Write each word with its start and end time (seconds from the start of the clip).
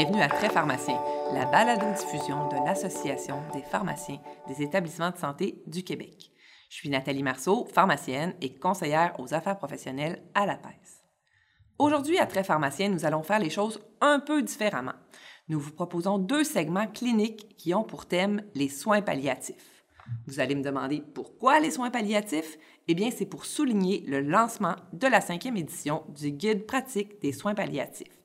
Bienvenue 0.00 0.22
à 0.22 0.28
Très 0.28 0.48
Pharmacien, 0.48 0.98
la 1.34 1.44
balado-diffusion 1.44 2.48
de 2.48 2.64
l'Association 2.64 3.42
des 3.52 3.60
pharmaciens 3.60 4.18
des 4.48 4.62
établissements 4.62 5.10
de 5.10 5.18
santé 5.18 5.62
du 5.66 5.84
Québec. 5.84 6.32
Je 6.70 6.76
suis 6.76 6.88
Nathalie 6.88 7.22
Marceau, 7.22 7.66
pharmacienne 7.66 8.34
et 8.40 8.54
conseillère 8.54 9.14
aux 9.20 9.34
affaires 9.34 9.58
professionnelles 9.58 10.22
à 10.32 10.46
la 10.46 10.54
PES. 10.54 11.04
Aujourd'hui, 11.78 12.18
à 12.18 12.24
Très 12.24 12.44
Pharmacien, 12.44 12.88
nous 12.88 13.04
allons 13.04 13.22
faire 13.22 13.40
les 13.40 13.50
choses 13.50 13.78
un 14.00 14.20
peu 14.20 14.40
différemment. 14.40 14.94
Nous 15.50 15.60
vous 15.60 15.72
proposons 15.72 16.16
deux 16.16 16.44
segments 16.44 16.86
cliniques 16.86 17.54
qui 17.58 17.74
ont 17.74 17.84
pour 17.84 18.06
thème 18.06 18.42
les 18.54 18.70
soins 18.70 19.02
palliatifs. 19.02 19.84
Vous 20.26 20.40
allez 20.40 20.54
me 20.54 20.64
demander 20.64 21.02
pourquoi 21.14 21.60
les 21.60 21.70
soins 21.70 21.90
palliatifs? 21.90 22.56
Eh 22.88 22.94
bien, 22.94 23.10
c'est 23.10 23.26
pour 23.26 23.44
souligner 23.44 24.02
le 24.06 24.22
lancement 24.22 24.76
de 24.94 25.06
la 25.06 25.20
cinquième 25.20 25.58
édition 25.58 26.04
du 26.08 26.30
Guide 26.30 26.64
pratique 26.64 27.20
des 27.20 27.34
soins 27.34 27.54
palliatifs. 27.54 28.19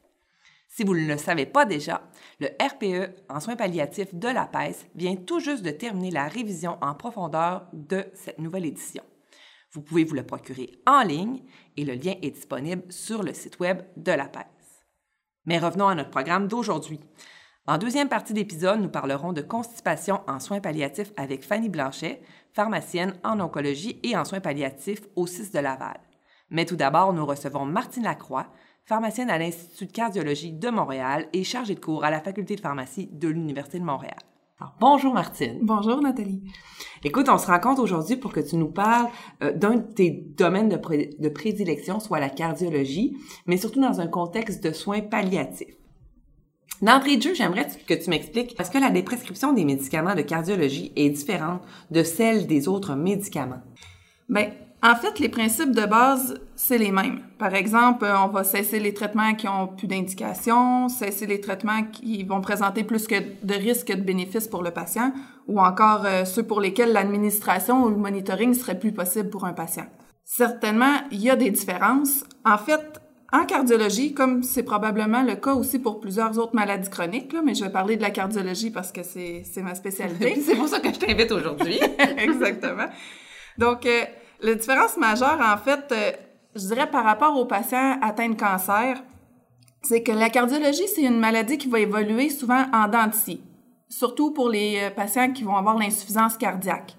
Si 0.75 0.83
vous 0.83 0.93
ne 0.93 1.07
le 1.07 1.17
savez 1.17 1.45
pas 1.45 1.63
déjà, 1.63 2.01
le 2.41 2.47
RPE 2.61 3.15
en 3.29 3.39
soins 3.39 3.55
palliatifs 3.55 4.13
de 4.13 4.27
la 4.27 4.45
PES 4.45 4.87
vient 4.93 5.15
tout 5.15 5.39
juste 5.39 5.63
de 5.63 5.71
terminer 5.71 6.11
la 6.11 6.27
révision 6.27 6.77
en 6.81 6.93
profondeur 6.95 7.67
de 7.71 8.03
cette 8.13 8.39
nouvelle 8.39 8.65
édition. 8.65 9.01
Vous 9.71 9.81
pouvez 9.81 10.03
vous 10.03 10.15
le 10.15 10.25
procurer 10.25 10.71
en 10.85 11.03
ligne 11.03 11.43
et 11.77 11.85
le 11.85 11.93
lien 11.93 12.15
est 12.21 12.31
disponible 12.31 12.83
sur 12.89 13.23
le 13.23 13.33
site 13.33 13.57
web 13.61 13.83
de 13.95 14.11
la 14.11 14.27
PES. 14.27 14.83
Mais 15.45 15.59
revenons 15.59 15.87
à 15.87 15.95
notre 15.95 16.09
programme 16.09 16.49
d'aujourd'hui. 16.49 16.99
En 17.67 17.77
deuxième 17.77 18.09
partie 18.09 18.33
d'épisode, 18.33 18.81
nous 18.81 18.89
parlerons 18.89 19.31
de 19.31 19.41
constipation 19.41 20.23
en 20.27 20.41
soins 20.41 20.59
palliatifs 20.59 21.13
avec 21.15 21.45
Fanny 21.45 21.69
Blanchet, 21.69 22.21
pharmacienne 22.51 23.17
en 23.23 23.39
oncologie 23.39 24.01
et 24.03 24.17
en 24.17 24.25
soins 24.25 24.41
palliatifs 24.41 25.03
au 25.15 25.25
CIS 25.25 25.51
de 25.51 25.59
Laval. 25.59 26.01
Mais 26.49 26.65
tout 26.65 26.75
d'abord, 26.75 27.13
nous 27.13 27.25
recevons 27.25 27.63
Martine 27.65 28.03
Lacroix, 28.03 28.51
pharmacienne 28.85 29.31
à 29.31 29.39
l'Institut 29.39 29.87
de 29.87 29.91
cardiologie 29.91 30.51
de 30.51 30.69
Montréal 30.69 31.27
et 31.33 31.43
chargée 31.43 31.73
de 31.73 31.79
cours 31.79 32.03
à 32.03 32.11
la 32.11 32.21
Faculté 32.21 32.55
de 32.55 32.61
pharmacie 32.61 33.09
de 33.11 33.27
l'Université 33.27 33.79
de 33.79 33.83
Montréal. 33.83 34.17
bonjour 34.79 35.13
Martine. 35.13 35.57
Bonjour 35.63 36.01
Nathalie. 36.01 36.43
Écoute, 37.03 37.27
on 37.27 37.39
se 37.39 37.47
rencontre 37.47 37.81
aujourd'hui 37.81 38.15
pour 38.15 38.31
que 38.31 38.39
tu 38.39 38.57
nous 38.57 38.69
parles 38.69 39.09
euh, 39.41 39.51
d'un 39.53 39.77
de 39.77 39.81
tes 39.81 40.11
domaines 40.11 40.69
de, 40.69 40.77
de 41.19 41.29
prédilection, 41.29 41.99
soit 41.99 42.19
la 42.19 42.29
cardiologie, 42.29 43.17
mais 43.47 43.57
surtout 43.57 43.81
dans 43.81 44.01
un 44.01 44.07
contexte 44.07 44.63
de 44.63 44.71
soins 44.71 45.01
palliatifs. 45.01 45.75
D'entrée 46.81 47.17
de 47.17 47.21
jeu, 47.23 47.33
j'aimerais 47.33 47.67
que 47.87 47.93
tu 47.93 48.09
m'expliques 48.09 48.55
parce 48.55 48.69
que 48.69 48.77
la 48.77 48.91
déprescription 48.91 49.53
des 49.53 49.65
médicaments 49.65 50.13
de 50.13 50.21
cardiologie 50.21 50.91
est 50.95 51.09
différente 51.09 51.61
de 51.89 52.03
celle 52.03 52.45
des 52.45 52.67
autres 52.67 52.95
médicaments. 52.95 53.61
Bien, 54.29 54.51
en 54.85 54.95
fait, 54.95 55.17
les 55.17 55.29
principes 55.29 55.71
de 55.71 55.85
base, 55.85 56.39
c'est 56.55 56.77
les 56.77 56.91
mêmes. 56.91 57.21
Par 57.39 57.55
exemple, 57.55 58.05
on 58.05 58.27
va 58.27 58.43
cesser 58.43 58.79
les 58.79 58.93
traitements 58.93 59.33
qui 59.33 59.47
ont 59.47 59.67
plus 59.67 59.87
d'indication, 59.87 60.89
cesser 60.89 61.25
les 61.25 61.41
traitements 61.41 61.83
qui 61.91 62.23
vont 62.23 62.39
présenter 62.39 62.83
plus 62.83 63.07
que 63.07 63.15
de 63.43 63.53
risques 63.55 63.87
que 63.87 63.93
de 63.93 64.01
bénéfices 64.01 64.47
pour 64.47 64.61
le 64.61 64.69
patient, 64.69 65.11
ou 65.47 65.59
encore 65.59 66.05
euh, 66.05 66.23
ceux 66.23 66.43
pour 66.43 66.61
lesquels 66.61 66.93
l'administration 66.93 67.83
ou 67.83 67.89
le 67.89 67.95
monitoring 67.95 68.53
serait 68.53 68.77
plus 68.77 68.91
possible 68.91 69.31
pour 69.31 69.45
un 69.45 69.53
patient. 69.53 69.87
Certainement, 70.23 70.97
il 71.09 71.21
y 71.21 71.31
a 71.31 71.35
des 71.35 71.49
différences. 71.49 72.23
En 72.45 72.59
fait, 72.59 73.01
en 73.33 73.45
cardiologie, 73.45 74.13
comme 74.13 74.43
c'est 74.43 74.63
probablement 74.63 75.23
le 75.23 75.35
cas 75.35 75.53
aussi 75.53 75.79
pour 75.79 75.99
plusieurs 75.99 76.37
autres 76.37 76.53
maladies 76.53 76.91
chroniques, 76.91 77.33
là, 77.33 77.41
mais 77.43 77.55
je 77.55 77.63
vais 77.63 77.71
parler 77.71 77.97
de 77.97 78.03
la 78.03 78.11
cardiologie 78.11 78.69
parce 78.69 78.91
que 78.91 79.01
c'est 79.01 79.43
ma 79.63 79.73
spécialité. 79.73 80.39
c'est 80.45 80.55
pour 80.55 80.67
ça 80.67 80.79
que 80.79 80.93
je 80.93 80.99
t'invite 80.99 81.31
aujourd'hui. 81.31 81.79
Exactement. 82.17 82.85
Donc, 83.57 83.87
euh, 83.87 84.03
la 84.41 84.55
différence 84.55 84.97
majeure, 84.97 85.39
en 85.41 85.57
fait, 85.57 85.91
euh, 85.91 86.11
je 86.55 86.67
dirais 86.67 86.89
par 86.89 87.03
rapport 87.03 87.37
aux 87.37 87.45
patients 87.45 87.97
atteints 88.01 88.29
de 88.29 88.35
cancer, 88.35 89.01
c'est 89.81 90.03
que 90.03 90.11
la 90.11 90.29
cardiologie, 90.29 90.87
c'est 90.93 91.03
une 91.03 91.19
maladie 91.19 91.57
qui 91.57 91.67
va 91.67 91.79
évoluer 91.79 92.29
souvent 92.29 92.65
en 92.73 92.87
dents 92.87 93.11
surtout 93.87 94.31
pour 94.31 94.49
les 94.49 94.79
euh, 94.79 94.89
patients 94.89 95.31
qui 95.31 95.43
vont 95.43 95.55
avoir 95.55 95.77
l'insuffisance 95.77 96.37
cardiaque. 96.37 96.95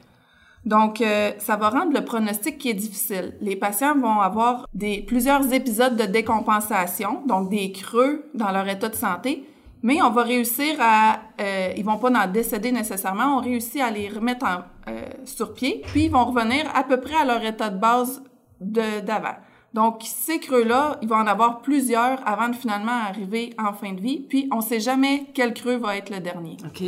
Donc, 0.65 1.01
euh, 1.01 1.33
ça 1.39 1.57
va 1.57 1.71
rendre 1.71 1.93
le 1.93 2.05
pronostic 2.05 2.59
qui 2.59 2.71
est 2.71 2.75
difficile. 2.75 3.37
Les 3.41 3.55
patients 3.55 3.97
vont 3.97 4.21
avoir 4.21 4.67
des, 4.75 5.03
plusieurs 5.03 5.53
épisodes 5.53 5.97
de 5.97 6.05
décompensation, 6.05 7.23
donc 7.27 7.51
des 7.51 7.71
creux 7.71 8.29
dans 8.35 8.51
leur 8.51 8.69
état 8.69 8.89
de 8.89 8.97
santé, 8.97 9.45
mais 9.87 10.03
on 10.03 10.11
va 10.11 10.25
réussir 10.25 10.75
à, 10.81 11.21
euh, 11.41 11.73
ils 11.77 11.85
vont 11.85 11.99
pas 11.99 12.11
en 12.11 12.27
décéder 12.27 12.73
nécessairement, 12.73 13.39
on 13.39 13.41
réussit 13.41 13.81
à 13.81 13.89
les 13.89 14.09
remettre 14.09 14.45
en, 14.45 14.91
euh, 14.91 15.07
sur 15.25 15.55
pied, 15.55 15.83
puis 15.87 16.07
ils 16.07 16.11
vont 16.11 16.25
revenir 16.25 16.65
à 16.75 16.83
peu 16.83 17.01
près 17.01 17.15
à 17.15 17.25
leur 17.25 17.45
état 17.45 17.71
de 17.71 17.79
base 17.79 18.21
d'avant. 18.61 19.37
Donc, 19.75 20.01
ces 20.03 20.41
creux-là, 20.41 20.99
il 21.03 21.09
va 21.09 21.19
en 21.19 21.27
avoir 21.29 21.63
plusieurs 21.63 22.19
avant 22.27 22.49
de 22.49 22.57
finalement 22.57 22.99
arriver 23.09 23.51
en 23.61 23.73
fin 23.73 23.93
de 23.93 24.01
vie, 24.01 24.27
puis 24.29 24.49
on 24.51 24.61
sait 24.61 24.81
jamais 24.81 25.27
quel 25.35 25.55
creux 25.55 25.77
va 25.77 25.97
être 25.97 26.11
le 26.11 26.19
dernier. 26.19 26.57
OK. 26.65 26.83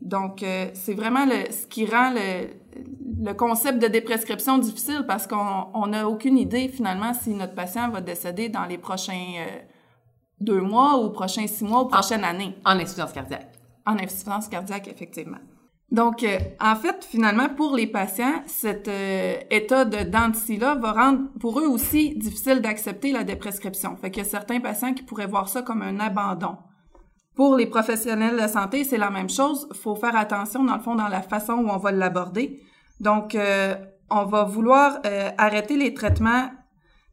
Donc, 0.00 0.42
euh, 0.42 0.70
c'est 0.72 0.94
vraiment 0.94 1.26
le, 1.26 1.52
ce 1.52 1.66
qui 1.66 1.84
rend 1.84 2.12
le, 2.14 2.46
le 3.26 3.34
concept 3.34 3.78
de 3.78 3.88
déprescription 3.88 4.56
difficile 4.56 5.04
parce 5.06 5.26
qu'on 5.26 5.86
n'a 5.86 6.08
aucune 6.08 6.38
idée 6.38 6.68
finalement 6.68 7.12
si 7.12 7.34
notre 7.34 7.54
patient 7.54 7.90
va 7.90 8.00
décéder 8.00 8.48
dans 8.48 8.64
les 8.64 8.78
prochains 8.78 9.34
euh, 9.36 9.58
deux 10.40 10.60
mois 10.60 10.98
ou 10.98 11.10
prochains 11.10 11.46
six 11.46 11.64
mois 11.64 11.82
ou 11.82 11.86
prochaine 11.86 12.24
année. 12.24 12.56
En 12.64 12.78
insuffisance 12.78 13.12
cardiaque. 13.12 13.52
En 13.86 13.94
insuffisance 13.94 14.48
cardiaque, 14.48 14.88
effectivement. 14.88 15.38
Donc, 15.90 16.22
euh, 16.22 16.38
en 16.60 16.76
fait, 16.76 17.02
finalement, 17.04 17.48
pour 17.48 17.74
les 17.74 17.86
patients, 17.86 18.42
cet 18.46 18.88
euh, 18.88 19.36
état 19.50 19.86
de 19.86 20.08
dentitie-là 20.08 20.74
va 20.74 20.92
rendre 20.92 21.30
pour 21.40 21.60
eux 21.60 21.66
aussi 21.66 22.14
difficile 22.14 22.60
d'accepter 22.60 23.10
la 23.10 23.24
déprescription. 23.24 23.96
Fait 23.96 24.10
qu'il 24.10 24.22
y 24.22 24.26
a 24.26 24.28
certains 24.28 24.60
patients 24.60 24.92
qui 24.92 25.02
pourraient 25.02 25.26
voir 25.26 25.48
ça 25.48 25.62
comme 25.62 25.80
un 25.80 25.98
abandon. 25.98 26.56
Pour 27.34 27.56
les 27.56 27.66
professionnels 27.66 28.38
de 28.40 28.48
santé, 28.48 28.84
c'est 28.84 28.98
la 28.98 29.10
même 29.10 29.30
chose. 29.30 29.66
Il 29.70 29.78
faut 29.78 29.94
faire 29.94 30.14
attention, 30.14 30.62
dans 30.62 30.76
le 30.76 30.82
fond, 30.82 30.94
dans 30.94 31.08
la 31.08 31.22
façon 31.22 31.54
où 31.54 31.68
on 31.70 31.78
va 31.78 31.90
l'aborder. 31.90 32.60
Donc, 33.00 33.34
euh, 33.34 33.74
on 34.10 34.24
va 34.24 34.44
vouloir 34.44 35.00
arrêter 35.36 35.76
les 35.76 35.92
traitements 35.92 36.48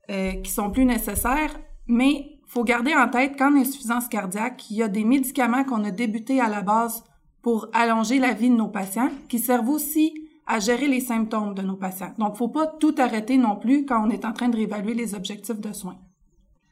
qui 0.07 0.49
sont 0.49 0.71
plus 0.71 0.85
nécessaires, 0.85 1.53
mais 1.87 2.34
faut 2.55 2.63
garder 2.63 2.95
en 2.95 3.09
tête 3.09 3.37
qu'en 3.37 3.53
insuffisance 3.53 4.07
cardiaque, 4.07 4.71
il 4.71 4.77
y 4.77 4.83
a 4.83 4.87
des 4.87 5.03
médicaments 5.03 5.65
qu'on 5.65 5.83
a 5.83 5.91
débutés 5.91 6.39
à 6.39 6.47
la 6.47 6.61
base 6.61 7.03
pour 7.41 7.67
allonger 7.73 8.17
la 8.17 8.31
vie 8.31 8.49
de 8.49 8.55
nos 8.55 8.69
patients, 8.69 9.09
qui 9.27 9.39
servent 9.39 9.69
aussi 9.69 10.13
à 10.47 10.59
gérer 10.59 10.87
les 10.87 11.01
symptômes 11.01 11.53
de 11.53 11.61
nos 11.61 11.75
patients. 11.75 12.13
Donc, 12.17 12.37
faut 12.37 12.47
pas 12.47 12.65
tout 12.65 12.95
arrêter 12.97 13.37
non 13.37 13.57
plus 13.57 13.85
quand 13.85 14.07
on 14.07 14.09
est 14.09 14.23
en 14.23 14.31
train 14.31 14.47
de 14.47 14.55
réévaluer 14.55 14.93
les 14.93 15.15
objectifs 15.15 15.59
de 15.59 15.73
soins. 15.73 15.97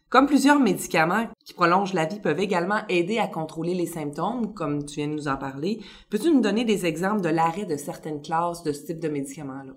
Comme 0.09 0.27
plusieurs 0.27 0.59
médicaments 0.59 1.27
qui 1.43 1.53
prolongent 1.53 1.93
la 1.93 2.05
vie 2.05 2.21
peuvent 2.21 2.39
également 2.39 2.87
aider 2.87 3.19
à 3.19 3.27
contrôler 3.27 3.73
les 3.73 3.87
symptômes, 3.87 4.53
comme 4.53 4.85
tu 4.85 4.97
viens 4.97 5.07
de 5.09 5.15
nous 5.15 5.27
en 5.27 5.37
parler, 5.37 5.81
peux-tu 6.09 6.31
nous 6.31 6.41
donner 6.41 6.63
des 6.63 6.85
exemples 6.85 7.21
de 7.21 7.29
l'arrêt 7.29 7.65
de 7.65 7.75
certaines 7.75 8.21
classes 8.21 8.63
de 8.63 8.71
ce 8.71 8.85
type 8.85 8.99
de 8.99 9.09
médicaments-là? 9.09 9.73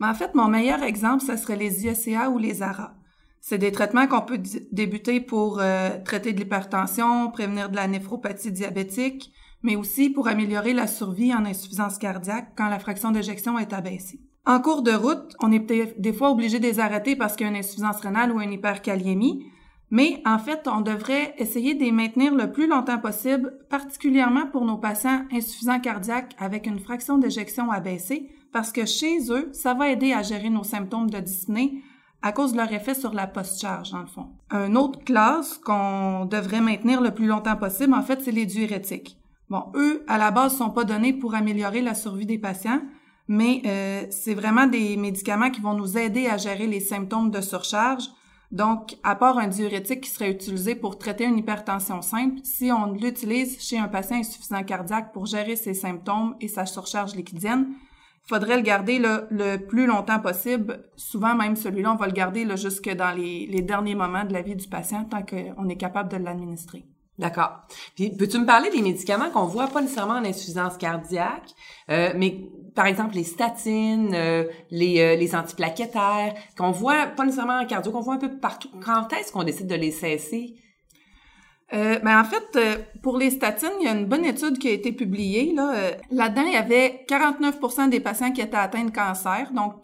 en 0.00 0.14
fait, 0.14 0.34
mon 0.34 0.48
meilleur 0.48 0.82
exemple, 0.82 1.22
ce 1.22 1.36
serait 1.36 1.56
les 1.56 1.84
IECA 1.84 2.30
ou 2.30 2.38
les 2.38 2.62
ARA. 2.62 2.94
C'est 3.40 3.58
des 3.58 3.72
traitements 3.72 4.06
qu'on 4.06 4.22
peut 4.22 4.40
débuter 4.72 5.20
pour 5.20 5.60
euh, 5.60 5.90
traiter 6.04 6.32
de 6.32 6.38
l'hypertension, 6.38 7.30
prévenir 7.30 7.70
de 7.70 7.76
la 7.76 7.86
néphropathie 7.86 8.52
diabétique, 8.52 9.32
mais 9.62 9.76
aussi 9.76 10.10
pour 10.10 10.28
améliorer 10.28 10.72
la 10.72 10.86
survie 10.86 11.34
en 11.34 11.44
insuffisance 11.44 11.98
cardiaque 11.98 12.52
quand 12.56 12.68
la 12.68 12.78
fraction 12.78 13.10
d'éjection 13.10 13.58
est 13.58 13.72
abaissée. 13.72 14.20
En 14.46 14.60
cours 14.60 14.82
de 14.82 14.92
route, 14.92 15.34
on 15.40 15.52
est 15.52 15.98
des 15.98 16.12
fois 16.12 16.30
obligé 16.30 16.58
de 16.58 16.64
les 16.64 16.80
arrêter 16.80 17.16
parce 17.16 17.36
qu'il 17.36 17.46
y 17.46 17.48
a 17.48 17.52
une 17.52 17.58
insuffisance 17.58 18.00
rénale 18.00 18.32
ou 18.32 18.40
une 18.40 18.52
hyperkaliémie, 18.52 19.44
mais 19.90 20.22
en 20.26 20.38
fait, 20.38 20.66
on 20.66 20.80
devrait 20.80 21.34
essayer 21.38 21.74
de 21.74 21.80
les 21.80 21.92
maintenir 21.92 22.34
le 22.34 22.52
plus 22.52 22.66
longtemps 22.66 22.98
possible, 22.98 23.58
particulièrement 23.70 24.46
pour 24.46 24.64
nos 24.64 24.76
patients 24.76 25.24
insuffisants 25.32 25.80
cardiaques 25.80 26.34
avec 26.38 26.66
une 26.66 26.78
fraction 26.78 27.18
d'éjection 27.18 27.70
abaissée, 27.70 28.30
parce 28.52 28.72
que 28.72 28.84
chez 28.86 29.30
eux, 29.30 29.48
ça 29.52 29.74
va 29.74 29.90
aider 29.90 30.12
à 30.12 30.22
gérer 30.22 30.50
nos 30.50 30.64
symptômes 30.64 31.10
de 31.10 31.18
dyspnée 31.18 31.82
à 32.22 32.32
cause 32.32 32.52
de 32.52 32.56
leur 32.56 32.72
effet 32.72 32.94
sur 32.94 33.14
la 33.14 33.26
post-charge, 33.26 33.92
dans 33.92 34.00
le 34.00 34.06
fond. 34.06 34.28
Un 34.50 34.74
autre 34.74 35.04
classe 35.04 35.58
qu'on 35.58 36.24
devrait 36.24 36.60
maintenir 36.60 37.00
le 37.00 37.12
plus 37.12 37.26
longtemps 37.26 37.56
possible, 37.56 37.94
en 37.94 38.02
fait, 38.02 38.20
c'est 38.22 38.32
les 38.32 38.46
diurétiques. 38.46 39.18
Bon, 39.48 39.64
eux, 39.74 40.04
à 40.08 40.18
la 40.18 40.30
base, 40.30 40.56
sont 40.56 40.70
pas 40.70 40.84
donnés 40.84 41.12
pour 41.12 41.34
améliorer 41.34 41.80
la 41.80 41.94
survie 41.94 42.26
des 42.26 42.38
patients, 42.38 42.82
mais 43.28 43.62
euh, 43.66 44.06
c'est 44.10 44.34
vraiment 44.34 44.66
des 44.66 44.96
médicaments 44.96 45.50
qui 45.50 45.60
vont 45.60 45.74
nous 45.74 45.96
aider 45.96 46.26
à 46.26 46.36
gérer 46.36 46.66
les 46.66 46.80
symptômes 46.80 47.30
de 47.30 47.40
surcharge. 47.40 48.04
Donc, 48.50 48.96
à 49.02 49.14
part 49.14 49.38
un 49.38 49.48
diurétique 49.48 50.02
qui 50.02 50.10
serait 50.10 50.30
utilisé 50.30 50.74
pour 50.74 50.98
traiter 50.98 51.24
une 51.24 51.38
hypertension 51.38 52.00
simple, 52.00 52.40
si 52.44 52.72
on 52.72 52.92
l'utilise 52.92 53.60
chez 53.60 53.78
un 53.78 53.88
patient 53.88 54.16
insuffisant 54.16 54.64
cardiaque 54.64 55.12
pour 55.12 55.26
gérer 55.26 55.54
ses 55.54 55.74
symptômes 55.74 56.34
et 56.40 56.48
sa 56.48 56.64
surcharge 56.64 57.14
liquidienne, 57.14 57.68
faudrait 58.28 58.56
le 58.56 58.62
garder 58.62 58.98
le 58.98 59.56
plus 59.56 59.86
longtemps 59.86 60.20
possible. 60.20 60.84
Souvent, 60.96 61.34
même 61.34 61.56
celui-là, 61.56 61.92
on 61.92 61.96
va 61.96 62.06
le 62.06 62.12
garder 62.12 62.44
là, 62.44 62.56
jusque 62.56 62.88
dans 62.90 63.16
les, 63.16 63.46
les, 63.46 63.62
derniers 63.62 63.94
moments 63.94 64.24
de 64.24 64.32
la 64.32 64.42
vie 64.42 64.54
du 64.54 64.68
patient 64.68 65.04
tant 65.04 65.22
qu'on 65.22 65.68
est 65.68 65.76
capable 65.76 66.10
de 66.10 66.16
l'administrer. 66.16 66.84
D'accord. 67.18 67.62
Puis, 67.96 68.10
peux-tu 68.10 68.38
me 68.38 68.46
parler 68.46 68.70
des 68.70 68.80
médicaments 68.80 69.30
qu'on 69.30 69.46
voit 69.46 69.66
pas 69.66 69.80
nécessairement 69.80 70.14
en 70.14 70.24
insuffisance 70.24 70.76
cardiaque, 70.76 71.50
euh, 71.90 72.12
mais 72.14 72.48
par 72.76 72.86
exemple 72.86 73.16
les 73.16 73.24
statines, 73.24 74.14
euh, 74.14 74.44
les, 74.70 75.00
euh, 75.00 75.16
les 75.16 75.34
antiplaquettaires, 75.34 76.34
qu'on 76.56 76.70
voit 76.70 77.06
pas 77.06 77.24
nécessairement 77.24 77.58
en 77.58 77.66
cardio, 77.66 77.90
qu'on 77.90 78.02
voit 78.02 78.14
un 78.14 78.18
peu 78.18 78.38
partout. 78.38 78.68
Quand 78.84 79.12
est-ce 79.14 79.32
qu'on 79.32 79.42
décide 79.42 79.66
de 79.66 79.74
les 79.74 79.90
cesser? 79.90 80.54
Euh, 81.74 81.98
ben 81.98 82.20
en 82.20 82.24
fait, 82.24 82.56
euh, 82.56 82.78
pour 83.02 83.18
les 83.18 83.30
statines, 83.30 83.68
il 83.80 83.84
y 83.84 83.88
a 83.88 83.92
une 83.92 84.06
bonne 84.06 84.24
étude 84.24 84.58
qui 84.58 84.68
a 84.68 84.72
été 84.72 84.92
publiée. 84.92 85.52
Là, 85.54 85.74
euh, 85.74 85.90
là-dedans, 86.10 86.44
il 86.46 86.54
y 86.54 86.56
avait 86.56 87.04
49% 87.06 87.90
des 87.90 88.00
patients 88.00 88.32
qui 88.32 88.40
étaient 88.40 88.56
atteints 88.56 88.84
de 88.84 88.90
cancer. 88.90 89.52
Donc, 89.52 89.74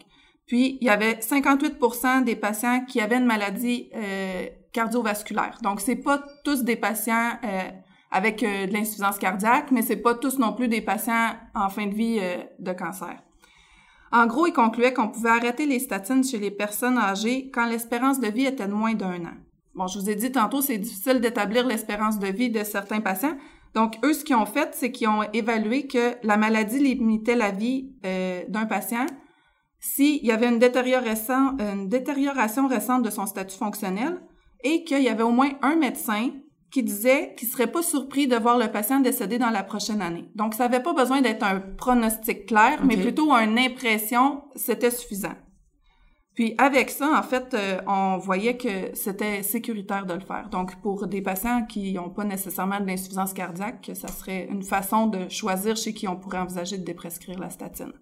puis 0.47 0.77
il 0.81 0.85
y 0.85 0.89
avait 0.89 1.15
58% 1.15 2.23
des 2.23 2.35
patients 2.35 2.83
qui 2.85 3.01
avaient 3.01 3.17
une 3.17 3.25
maladie 3.25 3.89
euh, 3.95 4.47
cardiovasculaire. 4.73 5.59
Donc, 5.61 5.79
c'est 5.79 5.95
pas 5.95 6.23
tous 6.43 6.63
des 6.63 6.75
patients 6.75 7.31
avec 8.11 8.41
de 8.41 8.71
l'insuffisance 8.71 9.17
cardiaque, 9.17 9.71
mais 9.71 9.81
c'est 9.81 9.95
pas 9.95 10.15
tous 10.15 10.37
non 10.37 10.53
plus 10.53 10.67
des 10.67 10.81
patients 10.81 11.29
en 11.53 11.69
fin 11.69 11.87
de 11.87 11.93
vie 11.93 12.19
de 12.59 12.73
cancer. 12.73 13.15
En 14.11 14.27
gros, 14.27 14.47
il 14.47 14.53
concluait 14.53 14.93
qu'on 14.93 15.07
pouvait 15.07 15.29
arrêter 15.29 15.65
les 15.65 15.79
statines 15.79 16.23
chez 16.23 16.37
les 16.37 16.51
personnes 16.51 16.97
âgées 16.97 17.49
quand 17.53 17.65
l'espérance 17.65 18.19
de 18.19 18.27
vie 18.27 18.45
était 18.45 18.67
de 18.67 18.73
moins 18.73 18.93
d'un 18.93 19.25
an. 19.25 19.37
Bon, 19.75 19.87
je 19.87 19.99
vous 19.99 20.09
ai 20.09 20.15
dit 20.15 20.31
tantôt, 20.31 20.61
c'est 20.61 20.77
difficile 20.77 21.19
d'établir 21.19 21.67
l'espérance 21.67 22.17
de 22.17 22.27
vie 22.27 22.49
de 22.49 22.63
certains 22.63 23.01
patients. 23.01 23.37
Donc, 23.73 23.97
eux, 24.05 24.13
ce 24.13 24.23
qu'ils 24.23 24.37
ont 24.37 24.45
fait, 24.45 24.69
c'est 24.73 24.91
qu'ils 24.91 25.09
ont 25.09 25.23
évalué 25.33 25.85
que 25.85 26.15
la 26.23 26.37
maladie 26.37 26.79
limitait 26.79 27.35
la 27.35 27.51
vie 27.51 27.91
euh, 28.05 28.43
d'un 28.47 28.65
patient 28.65 29.05
s'il 29.85 30.25
y 30.25 30.31
avait 30.31 30.47
une 30.47 30.57
détérioration, 30.57 31.57
une 31.59 31.87
détérioration 31.89 32.67
récente 32.67 33.03
de 33.03 33.11
son 33.11 33.27
statut 33.27 33.57
fonctionnel 33.57 34.19
et 34.63 34.83
qu'il 34.83 35.03
y 35.03 35.09
avait 35.09 35.23
au 35.23 35.29
moins 35.29 35.51
un 35.61 35.75
médecin 35.75 36.31
qui 36.71 36.81
disait 36.81 37.35
qu'il 37.37 37.47
serait 37.47 37.71
pas 37.71 37.83
surpris 37.83 38.27
de 38.27 38.35
voir 38.35 38.57
le 38.57 38.71
patient 38.71 38.99
décéder 38.99 39.37
dans 39.37 39.51
la 39.51 39.61
prochaine 39.61 40.01
année. 40.01 40.27
Donc, 40.33 40.55
ça 40.55 40.67
n'avait 40.67 40.81
pas 40.81 40.93
besoin 40.93 41.21
d'être 41.21 41.43
un 41.43 41.59
pronostic 41.59 42.47
clair, 42.47 42.83
mais 42.83 42.97
plutôt 42.97 43.31
une 43.31 43.59
impression, 43.59 44.43
c'était 44.55 44.89
suffisant. 44.89 45.35
Puis 46.35 46.53
avec 46.57 46.89
ça, 46.89 47.17
en 47.17 47.23
fait, 47.23 47.53
euh, 47.53 47.79
on 47.87 48.17
voyait 48.17 48.57
que 48.57 48.93
c'était 48.93 49.41
sécuritaire 49.41 50.05
de 50.05 50.13
le 50.13 50.19
faire. 50.19 50.49
Donc, 50.51 50.75
pour 50.81 51.07
des 51.07 51.21
patients 51.21 51.65
qui 51.65 51.93
n'ont 51.93 52.09
pas 52.09 52.25
nécessairement 52.25 52.81
de 52.81 52.87
l'insuffisance 52.87 53.33
cardiaque, 53.33 53.91
ça 53.93 54.09
serait 54.09 54.47
une 54.51 54.63
façon 54.63 55.07
de 55.07 55.29
choisir 55.29 55.77
chez 55.77 55.93
qui 55.93 56.09
on 56.09 56.17
pourrait 56.17 56.39
envisager 56.39 56.77
de 56.77 56.83
déprescrire 56.83 57.39
la 57.39 57.49
statine. 57.49 57.93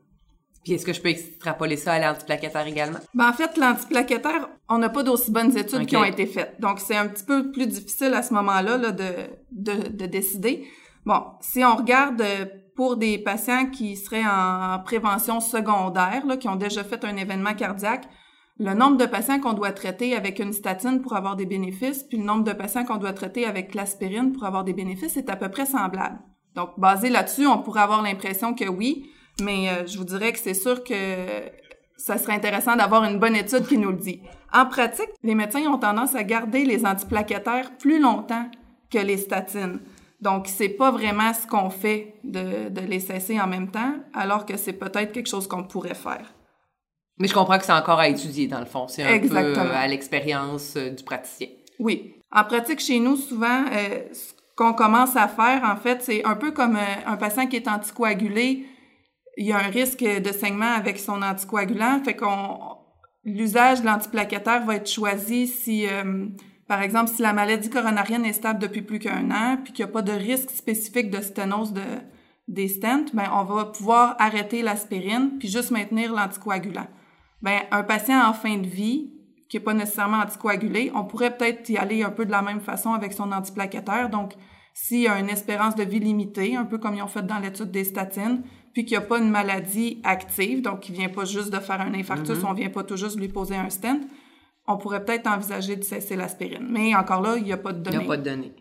Puis 0.63 0.73
est-ce 0.73 0.85
que 0.85 0.93
je 0.93 1.01
peux 1.01 1.09
extrapoler 1.09 1.77
ça 1.77 1.93
à 1.93 1.99
l'antiplaquettaire 1.99 2.65
également? 2.65 2.99
Ben, 3.13 3.29
en 3.29 3.33
fait, 3.33 3.55
l'antiplaquettaire, 3.57 4.49
on 4.69 4.79
n'a 4.79 4.89
pas 4.89 5.03
d'aussi 5.03 5.29
bonnes 5.29 5.55
études 5.55 5.85
qui 5.85 5.97
ont 5.97 6.05
été 6.05 6.25
faites. 6.25 6.59
Donc, 6.59 6.79
c'est 6.79 6.95
un 6.95 7.07
petit 7.07 7.25
peu 7.25 7.51
plus 7.51 7.67
difficile 7.67 8.13
à 8.13 8.23
ce 8.23 8.33
moment-là 8.33 8.77
là, 8.77 8.91
de, 8.91 9.11
de, 9.51 9.89
de, 9.89 10.05
décider. 10.05 10.65
Bon, 11.05 11.21
si 11.41 11.63
on 11.65 11.75
regarde 11.75 12.21
euh, 12.21 12.45
pour 12.75 12.95
des 12.95 13.17
patients 13.19 13.69
qui 13.69 13.97
seraient 13.97 14.25
en 14.25 14.79
prévention 14.79 15.41
secondaire, 15.41 16.25
là, 16.25 16.37
qui 16.37 16.47
ont 16.47 16.55
déjà 16.55 16.83
fait 16.83 17.03
un 17.03 17.17
événement 17.17 17.53
cardiaque, 17.53 18.07
le 18.59 18.73
nombre 18.73 18.97
de 18.97 19.05
patients 19.05 19.39
qu'on 19.39 19.53
doit 19.53 19.71
traiter 19.71 20.15
avec 20.15 20.39
une 20.39 20.53
statine 20.53 21.01
pour 21.01 21.15
avoir 21.15 21.35
des 21.35 21.45
bénéfices, 21.45 22.03
puis 22.03 22.17
le 22.17 22.23
nombre 22.23 22.43
de 22.43 22.53
patients 22.53 22.85
qu'on 22.85 22.97
doit 22.97 23.13
traiter 23.13 23.45
avec 23.45 23.73
l'aspirine 23.73 24.31
pour 24.31 24.43
avoir 24.43 24.63
des 24.63 24.73
bénéfices 24.73 25.17
est 25.17 25.29
à 25.29 25.35
peu 25.35 25.49
près 25.49 25.65
semblable. 25.65 26.19
Donc, 26.55 26.79
basé 26.79 27.09
là-dessus, 27.09 27.47
on 27.47 27.57
pourrait 27.59 27.81
avoir 27.81 28.03
l'impression 28.03 28.53
que 28.53 28.65
oui, 28.65 29.09
mais 29.41 29.69
euh, 29.69 29.87
je 29.87 29.97
vous 29.97 30.03
dirais 30.03 30.31
que 30.31 30.39
c'est 30.39 30.53
sûr 30.53 30.83
que 30.83 30.93
ça 31.97 32.17
serait 32.19 32.33
intéressant 32.33 32.75
d'avoir 32.75 33.03
une 33.05 33.17
bonne 33.17 33.35
étude 33.35 33.65
qui 33.65 33.77
nous 33.77 33.89
le 33.89 33.97
dit. 33.97 34.21
En 34.53 34.67
pratique, 34.67 35.09
les 35.23 35.33
médecins 35.33 35.65
ont 35.71 35.79
tendance 35.79 36.13
à 36.13 36.23
garder 36.23 36.63
les 36.63 36.85
antiplaquettaires 36.85 37.75
plus 37.77 37.99
longtemps 37.99 38.45
que 38.91 38.99
les 38.99 39.17
statines. 39.17 39.79
Donc, 40.21 40.47
c'est 40.47 40.69
pas 40.69 40.91
vraiment 40.91 41.33
ce 41.33 41.47
qu'on 41.47 41.71
fait 41.71 42.15
de, 42.23 42.69
de 42.69 42.81
les 42.81 42.99
cesser 42.99 43.41
en 43.41 43.47
même 43.47 43.71
temps, 43.71 43.95
alors 44.13 44.45
que 44.45 44.57
c'est 44.57 44.73
peut-être 44.73 45.11
quelque 45.11 45.27
chose 45.27 45.47
qu'on 45.47 45.63
pourrait 45.63 45.95
faire. 45.95 46.33
Mais 47.19 47.27
je 47.27 47.33
comprends 47.33 47.57
que 47.57 47.65
c'est 47.65 47.73
encore 47.73 47.99
à 47.99 48.07
étudier, 48.07 48.47
dans 48.47 48.59
le 48.59 48.65
fond. 48.65 48.87
C'est 48.87 49.03
un 49.03 49.19
peu 49.19 49.35
euh, 49.35 49.71
à 49.73 49.87
l'expérience 49.87 50.75
euh, 50.75 50.89
du 50.89 51.03
praticien. 51.03 51.47
Oui. 51.79 52.15
En 52.31 52.43
pratique, 52.43 52.79
chez 52.79 52.99
nous, 52.99 53.15
souvent, 53.15 53.65
euh, 53.71 53.99
ce 54.11 54.33
qu'on 54.55 54.73
commence 54.73 55.15
à 55.15 55.27
faire, 55.27 55.63
en 55.63 55.75
fait, 55.75 56.01
c'est 56.01 56.25
un 56.25 56.35
peu 56.35 56.51
comme 56.51 56.77
un 57.05 57.17
patient 57.17 57.47
qui 57.47 57.57
est 57.57 57.67
anticoagulé. 57.67 58.65
Il 59.37 59.45
y 59.45 59.51
a 59.51 59.57
un 59.57 59.69
risque 59.69 60.03
de 60.03 60.31
saignement 60.31 60.73
avec 60.73 60.99
son 60.99 61.21
anticoagulant. 61.21 62.01
Fait 62.03 62.15
qu'on 62.15 62.57
l'usage 63.25 63.81
de 63.81 63.85
l'antiplaquettaire 63.85 64.65
va 64.65 64.75
être 64.75 64.89
choisi 64.89 65.47
si, 65.47 65.87
par 66.67 66.83
exemple, 66.83 67.09
si 67.09 67.23
la 67.23 67.33
maladie 67.33 67.69
coronarienne 67.69 68.25
est 68.25 68.33
stable 68.33 68.59
depuis 68.59 68.83
plus 68.83 68.99
qu'un 68.99 69.31
an, 69.31 69.57
puis 69.63 69.73
qu'il 69.73 69.85
n'y 69.85 69.89
a 69.89 69.93
pas 69.93 70.03
de 70.03 70.11
risque 70.11 70.51
spécifique 70.51 71.09
de 71.09 71.21
sténose 71.21 71.73
de, 71.73 71.81
des 72.47 72.67
stents, 72.67 73.05
ben 73.13 73.29
on 73.33 73.43
va 73.43 73.65
pouvoir 73.65 74.15
arrêter 74.19 74.61
l'aspirine 74.61 75.31
puis 75.39 75.47
juste 75.47 75.71
maintenir 75.71 76.13
l'anticoagulant 76.13 76.87
ben 77.43 77.59
un 77.71 77.83
patient 77.83 78.27
en 78.27 78.33
fin 78.33 78.57
de 78.57 78.65
vie 78.65 79.11
qui 79.49 79.57
est 79.57 79.59
pas 79.59 79.75
nécessairement 79.75 80.17
anticoagulé, 80.17 80.91
on 80.95 81.03
pourrait 81.03 81.37
peut-être 81.37 81.69
y 81.69 81.77
aller 81.77 82.01
un 82.01 82.09
peu 82.09 82.25
de 82.25 82.31
la 82.31 82.41
même 82.41 82.59
façon 82.59 82.93
avec 82.93 83.13
son 83.13 83.31
antiplaquettaire. 83.31 84.09
Donc, 84.09 84.33
s'il 84.73 85.07
a 85.07 85.19
une 85.19 85.29
espérance 85.29 85.75
de 85.75 85.83
vie 85.83 85.99
limitée, 85.99 86.55
un 86.55 86.65
peu 86.65 86.79
comme 86.79 86.95
ils 86.95 87.03
ont 87.03 87.07
fait 87.07 87.21
dans 87.21 87.37
l'étude 87.37 87.69
des 87.69 87.83
statines, 87.83 88.41
puis 88.73 88.85
qu'il 88.85 88.97
n'y 88.97 89.03
a 89.03 89.07
pas 89.07 89.19
une 89.19 89.29
maladie 89.29 90.01
active, 90.03 90.63
donc 90.63 90.79
qui 90.79 90.91
vient 90.91 91.09
pas 91.09 91.25
juste 91.25 91.53
de 91.53 91.59
faire 91.59 91.79
un 91.79 91.93
infarctus, 91.93 92.39
mm-hmm. 92.39 92.47
on 92.47 92.53
vient 92.53 92.71
pas 92.71 92.83
tout 92.83 92.97
juste 92.97 93.19
lui 93.19 93.27
poser 93.27 93.55
un 93.55 93.69
stent, 93.69 94.01
on 94.67 94.77
pourrait 94.77 95.05
peut-être 95.05 95.27
envisager 95.27 95.75
de 95.75 95.83
cesser 95.83 96.15
l'aspirine. 96.15 96.65
Mais 96.67 96.95
encore 96.95 97.21
là, 97.21 97.35
il 97.37 97.43
n'y 97.43 97.53
a 97.53 97.57
pas 97.57 97.73
de 97.73 97.83
données. 97.83 97.97
Il 97.97 97.99
n'y 97.99 98.05
a 98.05 98.07
pas 98.07 98.17
de 98.17 98.23
données. 98.23 98.53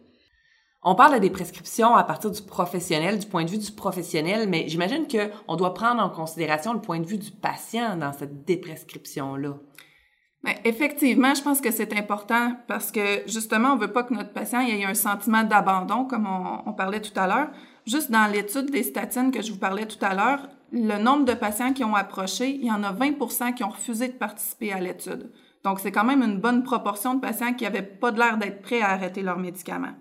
On 0.84 0.96
parle 0.96 1.20
des 1.20 1.30
prescriptions 1.30 1.94
à 1.94 2.02
partir 2.02 2.32
du 2.32 2.42
professionnel, 2.42 3.20
du 3.20 3.26
point 3.26 3.44
de 3.44 3.50
vue 3.50 3.58
du 3.58 3.70
professionnel, 3.70 4.48
mais 4.48 4.64
j'imagine 4.66 5.06
qu'on 5.06 5.54
doit 5.54 5.74
prendre 5.74 6.02
en 6.02 6.10
considération 6.10 6.72
le 6.72 6.80
point 6.80 6.98
de 6.98 7.06
vue 7.06 7.18
du 7.18 7.30
patient 7.30 7.96
dans 7.96 8.12
cette 8.12 8.44
déprescription-là. 8.44 9.54
Bien, 10.42 10.54
effectivement, 10.64 11.36
je 11.36 11.42
pense 11.42 11.60
que 11.60 11.70
c'est 11.70 11.96
important 11.96 12.56
parce 12.66 12.90
que 12.90 13.22
justement, 13.28 13.74
on 13.74 13.76
veut 13.76 13.92
pas 13.92 14.02
que 14.02 14.12
notre 14.12 14.32
patient 14.32 14.60
ait 14.60 14.84
un 14.84 14.94
sentiment 14.94 15.44
d'abandon, 15.44 16.04
comme 16.04 16.26
on, 16.26 16.68
on, 16.68 16.72
parlait 16.72 17.00
tout 17.00 17.16
à 17.16 17.28
l'heure. 17.28 17.50
Juste 17.86 18.10
dans 18.10 18.26
l'étude 18.26 18.72
des 18.72 18.82
statines 18.82 19.30
que 19.30 19.40
je 19.40 19.52
vous 19.52 19.58
parlais 19.58 19.86
tout 19.86 20.04
à 20.04 20.14
l'heure, 20.14 20.48
le 20.72 20.98
nombre 20.98 21.24
de 21.24 21.34
patients 21.34 21.72
qui 21.72 21.84
ont 21.84 21.94
approché, 21.94 22.50
il 22.50 22.66
y 22.66 22.72
en 22.72 22.82
a 22.82 22.90
20 22.90 23.52
qui 23.52 23.62
ont 23.62 23.68
refusé 23.68 24.08
de 24.08 24.14
participer 24.14 24.72
à 24.72 24.80
l'étude. 24.80 25.30
Donc, 25.62 25.78
c'est 25.78 25.92
quand 25.92 26.02
même 26.02 26.22
une 26.22 26.40
bonne 26.40 26.64
proportion 26.64 27.14
de 27.14 27.20
patients 27.20 27.54
qui 27.54 27.62
n'avaient 27.62 27.82
pas 27.82 28.10
l'air 28.10 28.36
d'être 28.36 28.62
prêts 28.62 28.82
à 28.82 28.90
arrêter 28.90 29.22
leurs 29.22 29.38
médicaments 29.38 29.94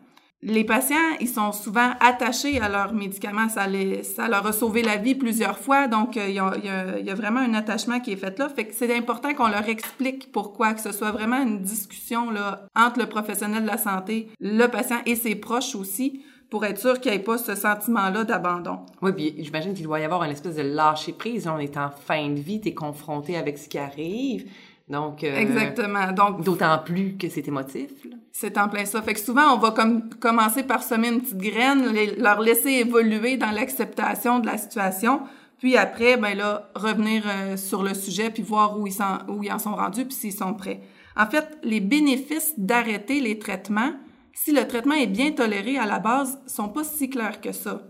les 0.43 0.63
patients, 0.63 0.95
ils 1.19 1.29
sont 1.29 1.51
souvent 1.51 1.91
attachés 1.99 2.59
à 2.59 2.67
leurs 2.67 2.93
médicaments. 2.93 3.47
Ça, 3.47 3.67
les, 3.67 4.03
ça 4.03 4.27
leur 4.27 4.45
a 4.47 4.51
sauvé 4.51 4.81
la 4.81 4.97
vie 4.97 5.13
plusieurs 5.13 5.57
fois. 5.57 5.87
Donc, 5.87 6.17
euh, 6.17 6.27
il 6.27 6.35
y, 6.35 6.39
a, 6.39 6.57
y 6.57 7.09
a, 7.09 7.15
vraiment 7.15 7.41
un 7.41 7.53
attachement 7.53 7.99
qui 7.99 8.13
est 8.13 8.15
fait 8.17 8.37
là. 8.39 8.49
Fait 8.49 8.65
que 8.65 8.73
c'est 8.73 8.95
important 8.95 9.33
qu'on 9.35 9.49
leur 9.49 9.69
explique 9.69 10.31
pourquoi, 10.31 10.73
que 10.73 10.81
ce 10.81 10.91
soit 10.91 11.11
vraiment 11.11 11.41
une 11.41 11.61
discussion 11.61 12.31
là, 12.31 12.65
entre 12.75 12.99
le 12.99 13.05
professionnel 13.05 13.63
de 13.63 13.67
la 13.67 13.77
santé, 13.77 14.29
le 14.39 14.65
patient 14.67 14.97
et 15.05 15.15
ses 15.15 15.35
proches 15.35 15.75
aussi, 15.75 16.23
pour 16.49 16.65
être 16.65 16.79
sûr 16.79 16.99
qu'il 16.99 17.11
n'y 17.11 17.17
ait 17.17 17.21
pas 17.21 17.37
ce 17.37 17.55
sentiment-là 17.55 18.23
d'abandon. 18.23 18.79
Oui, 19.01 19.13
puis 19.13 19.35
j'imagine 19.37 19.73
qu'il 19.73 19.85
doit 19.85 19.99
y 19.99 20.03
avoir 20.03 20.23
une 20.23 20.31
espèce 20.31 20.55
de 20.55 20.63
lâcher-prise. 20.63 21.47
On 21.47 21.59
est 21.59 21.77
en 21.77 21.89
fin 21.91 22.29
de 22.29 22.39
vie, 22.39 22.59
tu 22.59 22.73
confronté 22.73 23.37
avec 23.37 23.57
ce 23.57 23.69
qui 23.69 23.77
arrive. 23.77 24.49
Donc, 24.91 25.23
euh, 25.23 25.35
Exactement. 25.37 26.11
Donc, 26.11 26.43
d'autant 26.43 26.77
plus 26.79 27.15
que 27.17 27.29
c'est 27.29 27.47
émotif. 27.47 27.89
C'est 28.33 28.57
en 28.57 28.67
plein 28.67 28.85
ça. 28.85 29.01
Fait 29.01 29.13
que 29.13 29.19
souvent, 29.19 29.55
on 29.55 29.57
va 29.57 29.71
comme 29.71 30.09
commencer 30.15 30.63
par 30.63 30.83
semer 30.83 31.07
une 31.07 31.21
petite 31.21 31.37
graine, 31.37 31.85
leur 32.17 32.41
laisser 32.41 32.71
évoluer 32.71 33.37
dans 33.37 33.51
l'acceptation 33.51 34.39
de 34.39 34.47
la 34.47 34.57
situation, 34.57 35.21
puis 35.59 35.77
après, 35.77 36.17
ben 36.17 36.35
là, 36.35 36.69
revenir 36.75 37.23
euh, 37.25 37.55
sur 37.55 37.83
le 37.83 37.93
sujet, 37.93 38.31
puis 38.31 38.43
voir 38.43 38.79
où 38.79 38.87
ils, 38.87 38.93
sont, 38.93 39.19
où 39.29 39.43
ils 39.43 39.51
en 39.51 39.59
sont 39.59 39.75
rendus, 39.75 40.05
puis 40.05 40.15
s'ils 40.15 40.33
sont 40.33 40.53
prêts. 40.53 40.81
En 41.15 41.27
fait, 41.27 41.57
les 41.63 41.79
bénéfices 41.79 42.53
d'arrêter 42.57 43.21
les 43.21 43.39
traitements, 43.39 43.93
si 44.33 44.51
le 44.51 44.67
traitement 44.67 44.95
est 44.95 45.07
bien 45.07 45.31
toléré 45.31 45.77
à 45.77 45.85
la 45.85 45.99
base, 45.99 46.39
sont 46.47 46.69
pas 46.69 46.83
si 46.83 47.09
clairs 47.09 47.41
que 47.41 47.51
ça. 47.51 47.83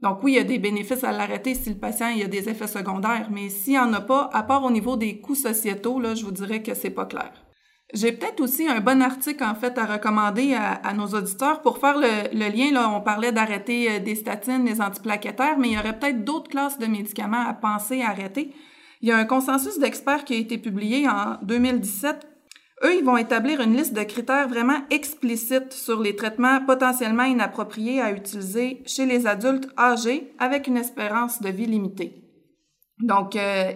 Donc 0.00 0.22
oui, 0.22 0.32
il 0.32 0.36
y 0.36 0.38
a 0.38 0.44
des 0.44 0.58
bénéfices 0.58 1.02
à 1.02 1.12
l'arrêter 1.12 1.54
si 1.54 1.70
le 1.70 1.76
patient 1.76 2.08
il 2.08 2.18
y 2.18 2.22
a 2.22 2.28
des 2.28 2.48
effets 2.48 2.68
secondaires, 2.68 3.28
mais 3.32 3.48
s'il 3.48 3.72
n'y 3.72 3.78
en 3.78 3.92
a 3.92 4.00
pas, 4.00 4.30
à 4.32 4.42
part 4.44 4.64
au 4.64 4.70
niveau 4.70 4.96
des 4.96 5.20
coûts 5.20 5.34
sociétaux, 5.34 5.98
là, 5.98 6.14
je 6.14 6.24
vous 6.24 6.30
dirais 6.30 6.62
que 6.62 6.74
c'est 6.74 6.90
pas 6.90 7.06
clair. 7.06 7.32
J'ai 7.94 8.12
peut-être 8.12 8.40
aussi 8.40 8.68
un 8.68 8.80
bon 8.80 9.00
article, 9.00 9.42
en 9.42 9.54
fait, 9.54 9.78
à 9.78 9.86
recommander 9.86 10.54
à, 10.54 10.92
nos 10.92 11.06
auditeurs 11.06 11.62
pour 11.62 11.78
faire 11.78 11.96
le, 11.98 12.50
lien. 12.50 12.70
Là, 12.70 12.90
on 12.94 13.00
parlait 13.00 13.32
d'arrêter 13.32 13.90
euh, 13.90 13.98
des 13.98 14.14
statines, 14.14 14.66
des 14.66 14.82
antiplaquettaires, 14.82 15.58
mais 15.58 15.68
il 15.68 15.74
y 15.74 15.78
aurait 15.78 15.98
peut-être 15.98 16.22
d'autres 16.22 16.50
classes 16.50 16.78
de 16.78 16.84
médicaments 16.84 17.46
à 17.48 17.54
penser 17.54 18.02
à 18.02 18.10
arrêter. 18.10 18.52
Il 19.00 19.08
y 19.08 19.12
a 19.12 19.16
un 19.16 19.24
consensus 19.24 19.78
d'experts 19.78 20.24
qui 20.24 20.34
a 20.34 20.36
été 20.36 20.58
publié 20.58 21.08
en 21.08 21.38
2017. 21.42 22.27
Eux, 22.84 22.94
ils 22.96 23.04
vont 23.04 23.16
établir 23.16 23.60
une 23.60 23.76
liste 23.76 23.94
de 23.94 24.02
critères 24.02 24.48
vraiment 24.48 24.80
explicites 24.90 25.72
sur 25.72 26.00
les 26.00 26.14
traitements 26.14 26.64
potentiellement 26.64 27.24
inappropriés 27.24 28.00
à 28.00 28.12
utiliser 28.12 28.82
chez 28.86 29.04
les 29.04 29.26
adultes 29.26 29.68
âgés 29.76 30.32
avec 30.38 30.68
une 30.68 30.76
espérance 30.76 31.42
de 31.42 31.48
vie 31.48 31.66
limitée. 31.66 32.22
Donc, 33.00 33.34
euh, 33.36 33.72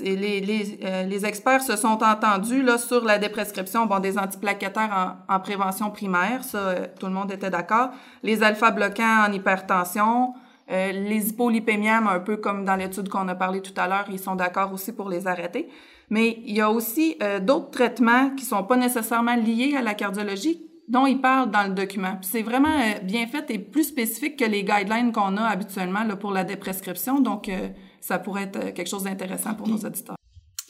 les, 0.00 0.40
les, 0.40 0.78
euh, 0.84 1.02
les, 1.04 1.26
experts 1.26 1.62
se 1.62 1.76
sont 1.76 2.02
entendus 2.02 2.62
là, 2.62 2.78
sur 2.78 3.04
la 3.04 3.18
déprescription 3.18 3.86
bon, 3.86 3.98
des 3.98 4.16
antiplaquettaires 4.16 5.18
en, 5.28 5.34
en 5.34 5.40
prévention 5.40 5.90
primaire, 5.90 6.44
ça, 6.44 6.58
euh, 6.58 6.86
tout 6.98 7.06
le 7.06 7.12
monde 7.12 7.32
était 7.32 7.50
d'accord. 7.50 7.90
Les 8.22 8.42
alpha-bloquants 8.42 9.26
en 9.28 9.32
hypertension, 9.32 10.34
euh, 10.70 10.92
les 10.92 11.30
hypolipémièmes, 11.30 12.06
un 12.06 12.20
peu 12.20 12.36
comme 12.36 12.64
dans 12.64 12.76
l'étude 12.76 13.08
qu'on 13.08 13.26
a 13.28 13.34
parlé 13.34 13.60
tout 13.60 13.74
à 13.76 13.88
l'heure, 13.88 14.06
ils 14.10 14.20
sont 14.20 14.36
d'accord 14.36 14.72
aussi 14.72 14.92
pour 14.92 15.08
les 15.08 15.26
arrêter. 15.26 15.68
Mais 16.12 16.38
il 16.46 16.54
y 16.54 16.60
a 16.60 16.70
aussi 16.70 17.16
d'autres 17.40 17.70
traitements 17.70 18.30
qui 18.36 18.44
sont 18.44 18.62
pas 18.64 18.76
nécessairement 18.76 19.34
liés 19.34 19.74
à 19.76 19.82
la 19.82 19.94
cardiologie 19.94 20.60
dont 20.88 21.06
il 21.06 21.20
parle 21.20 21.50
dans 21.50 21.64
le 21.64 21.74
document. 21.74 22.18
C'est 22.20 22.42
vraiment 22.42 22.68
euh, 22.68 22.98
bien 23.02 23.26
fait 23.26 23.50
et 23.50 23.58
plus 23.58 23.84
spécifique 23.84 24.38
que 24.38 24.44
les 24.44 24.62
guidelines 24.62 25.12
qu'on 25.12 25.36
a 25.36 25.44
habituellement 25.44 26.04
là, 26.04 26.16
pour 26.16 26.32
la 26.32 26.44
déprescription. 26.44 27.20
Donc, 27.20 27.48
euh, 27.48 27.68
ça 28.00 28.18
pourrait 28.18 28.44
être 28.44 28.56
euh, 28.56 28.72
quelque 28.72 28.88
chose 28.88 29.04
d'intéressant 29.04 29.54
pour 29.54 29.66
nos 29.68 29.78
auditeurs. 29.78 30.16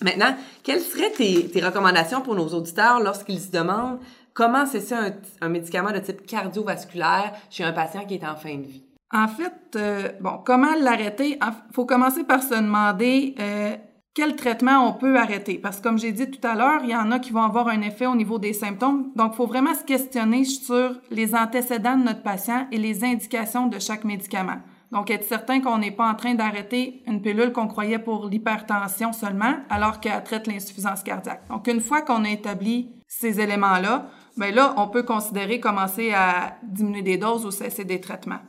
Maintenant, 0.00 0.36
quelles 0.62 0.80
seraient 0.80 1.10
tes, 1.10 1.48
tes 1.48 1.60
recommandations 1.64 2.20
pour 2.20 2.34
nos 2.34 2.48
auditeurs 2.48 3.00
lorsqu'ils 3.00 3.40
se 3.40 3.50
demandent 3.50 3.98
comment 4.32 4.64
c'est 4.64 4.80
ça 4.80 4.98
un, 4.98 5.12
un, 5.40 5.48
médicament 5.48 5.92
de 5.92 5.98
type 5.98 6.26
cardiovasculaire 6.26 7.32
chez 7.50 7.64
un 7.64 7.72
patient 7.72 8.04
qui 8.04 8.14
est 8.14 8.24
en 8.24 8.36
fin 8.36 8.56
de 8.56 8.66
vie? 8.66 8.84
En 9.14 9.28
fait, 9.28 9.78
bon, 10.20 10.40
comment 10.44 10.74
l'arrêter? 10.80 11.38
Il 11.40 11.74
faut 11.74 11.84
commencer 11.84 12.24
par 12.24 12.42
se 12.42 12.54
demander 12.54 13.34
quel 14.14 14.36
traitement 14.36 14.86
on 14.86 14.92
peut 14.92 15.18
arrêter. 15.18 15.58
Parce 15.58 15.78
que 15.78 15.82
comme 15.82 15.98
j'ai 15.98 16.12
dit 16.12 16.30
tout 16.30 16.46
à 16.46 16.54
l'heure, 16.54 16.80
il 16.84 16.90
y 16.90 16.96
en 16.96 17.10
a 17.12 17.18
qui 17.18 17.32
vont 17.32 17.42
avoir 17.42 17.68
un 17.68 17.80
effet 17.80 18.06
au 18.06 18.14
niveau 18.14 18.38
des 18.38 18.52
symptômes. 18.52 19.10
Donc, 19.16 19.32
il 19.34 19.36
faut 19.36 19.46
vraiment 19.46 19.74
se 19.74 19.84
questionner 19.84 20.44
sur 20.44 20.94
les 21.10 21.34
antécédents 21.34 21.96
de 21.96 22.04
notre 22.04 22.22
patient 22.22 22.66
et 22.70 22.78
les 22.78 23.04
indications 23.04 23.68
de 23.68 23.78
chaque 23.78 24.04
médicament. 24.04 24.60
Donc, 24.90 25.10
être 25.10 25.24
certain 25.24 25.60
qu'on 25.60 25.78
n'est 25.78 25.90
pas 25.90 26.10
en 26.10 26.14
train 26.14 26.34
d'arrêter 26.34 27.02
une 27.06 27.22
pilule 27.22 27.52
qu'on 27.52 27.66
croyait 27.66 27.98
pour 27.98 28.28
l'hypertension 28.28 29.14
seulement, 29.14 29.54
alors 29.70 30.00
qu'elle 30.00 30.22
traite 30.22 30.46
l'insuffisance 30.46 31.02
cardiaque. 31.02 31.48
Donc, 31.48 31.66
une 31.66 31.80
fois 31.80 32.02
qu'on 32.02 32.24
a 32.26 32.30
établi 32.30 32.90
ces 33.08 33.40
éléments-là, 33.40 34.08
ben 34.36 34.54
là, 34.54 34.74
on 34.76 34.88
peut 34.88 35.02
considérer 35.02 35.60
commencer 35.60 36.12
à 36.12 36.58
diminuer 36.62 37.02
des 37.02 37.16
doses 37.16 37.46
ou 37.46 37.50
cesser 37.50 37.84
des 37.84 38.00
traitements. 38.00 38.40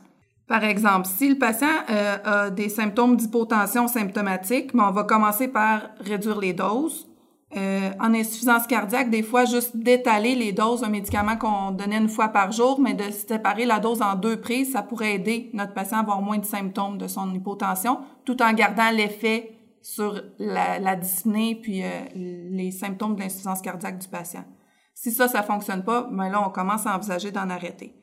Par 0.46 0.62
exemple, 0.62 1.06
si 1.06 1.28
le 1.28 1.38
patient 1.38 1.66
euh, 1.88 2.16
a 2.24 2.50
des 2.50 2.68
symptômes 2.68 3.16
d'hypotension 3.16 3.88
symptomatique, 3.88 4.74
ben, 4.74 4.86
on 4.88 4.92
va 4.92 5.04
commencer 5.04 5.48
par 5.48 5.82
réduire 6.00 6.38
les 6.38 6.52
doses. 6.52 7.08
Euh, 7.56 7.90
en 8.00 8.12
insuffisance 8.12 8.66
cardiaque, 8.66 9.10
des 9.10 9.22
fois, 9.22 9.44
juste 9.44 9.76
d'étaler 9.76 10.34
les 10.34 10.52
doses 10.52 10.80
d'un 10.80 10.88
médicament 10.88 11.36
qu'on 11.36 11.70
donnait 11.70 11.98
une 11.98 12.08
fois 12.08 12.28
par 12.28 12.50
jour, 12.50 12.80
mais 12.80 12.94
de 12.94 13.10
séparer 13.12 13.64
la 13.64 13.78
dose 13.78 14.02
en 14.02 14.16
deux 14.16 14.40
prises, 14.40 14.72
ça 14.72 14.82
pourrait 14.82 15.14
aider 15.14 15.50
notre 15.52 15.72
patient 15.72 15.98
à 15.98 16.00
avoir 16.00 16.20
moins 16.20 16.38
de 16.38 16.44
symptômes 16.44 16.98
de 16.98 17.06
son 17.06 17.32
hypotension, 17.32 18.00
tout 18.24 18.42
en 18.42 18.52
gardant 18.52 18.90
l'effet 18.90 19.52
sur 19.82 20.20
la, 20.38 20.80
la 20.80 20.96
dyspnée 20.96 21.54
puis 21.54 21.84
euh, 21.84 21.88
les 22.14 22.72
symptômes 22.72 23.14
de 23.14 23.20
l'insuffisance 23.20 23.60
cardiaque 23.60 23.98
du 23.98 24.08
patient. 24.08 24.44
Si 24.92 25.12
ça, 25.12 25.28
ça 25.28 25.42
fonctionne 25.42 25.84
pas, 25.84 26.08
ben 26.10 26.28
là, 26.30 26.42
on 26.44 26.50
commence 26.50 26.86
à 26.86 26.96
envisager 26.96 27.30
d'en 27.30 27.50
arrêter. 27.50 27.94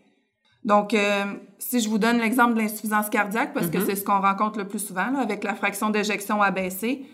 Donc, 0.64 0.94
euh, 0.94 1.26
si 1.58 1.80
je 1.80 1.90
vous 1.90 1.98
donne 1.98 2.20
l'exemple 2.20 2.54
de 2.54 2.60
l'insuffisance 2.60 3.10
cardiaque, 3.10 3.54
parce 3.54 3.68
que 3.68 3.78
mm-hmm. 3.78 3.86
c'est 3.86 3.96
ce 3.96 4.04
qu'on 4.04 4.22
rencontre 4.22 4.60
le 4.60 4.68
plus 4.68 4.80
souvent, 4.80 5.10
là, 5.10 5.20
avec 5.20 5.44
la 5.44 5.56
fraction 5.56 5.90
d'éjection 5.90 6.42
abaissée, 6.42 7.06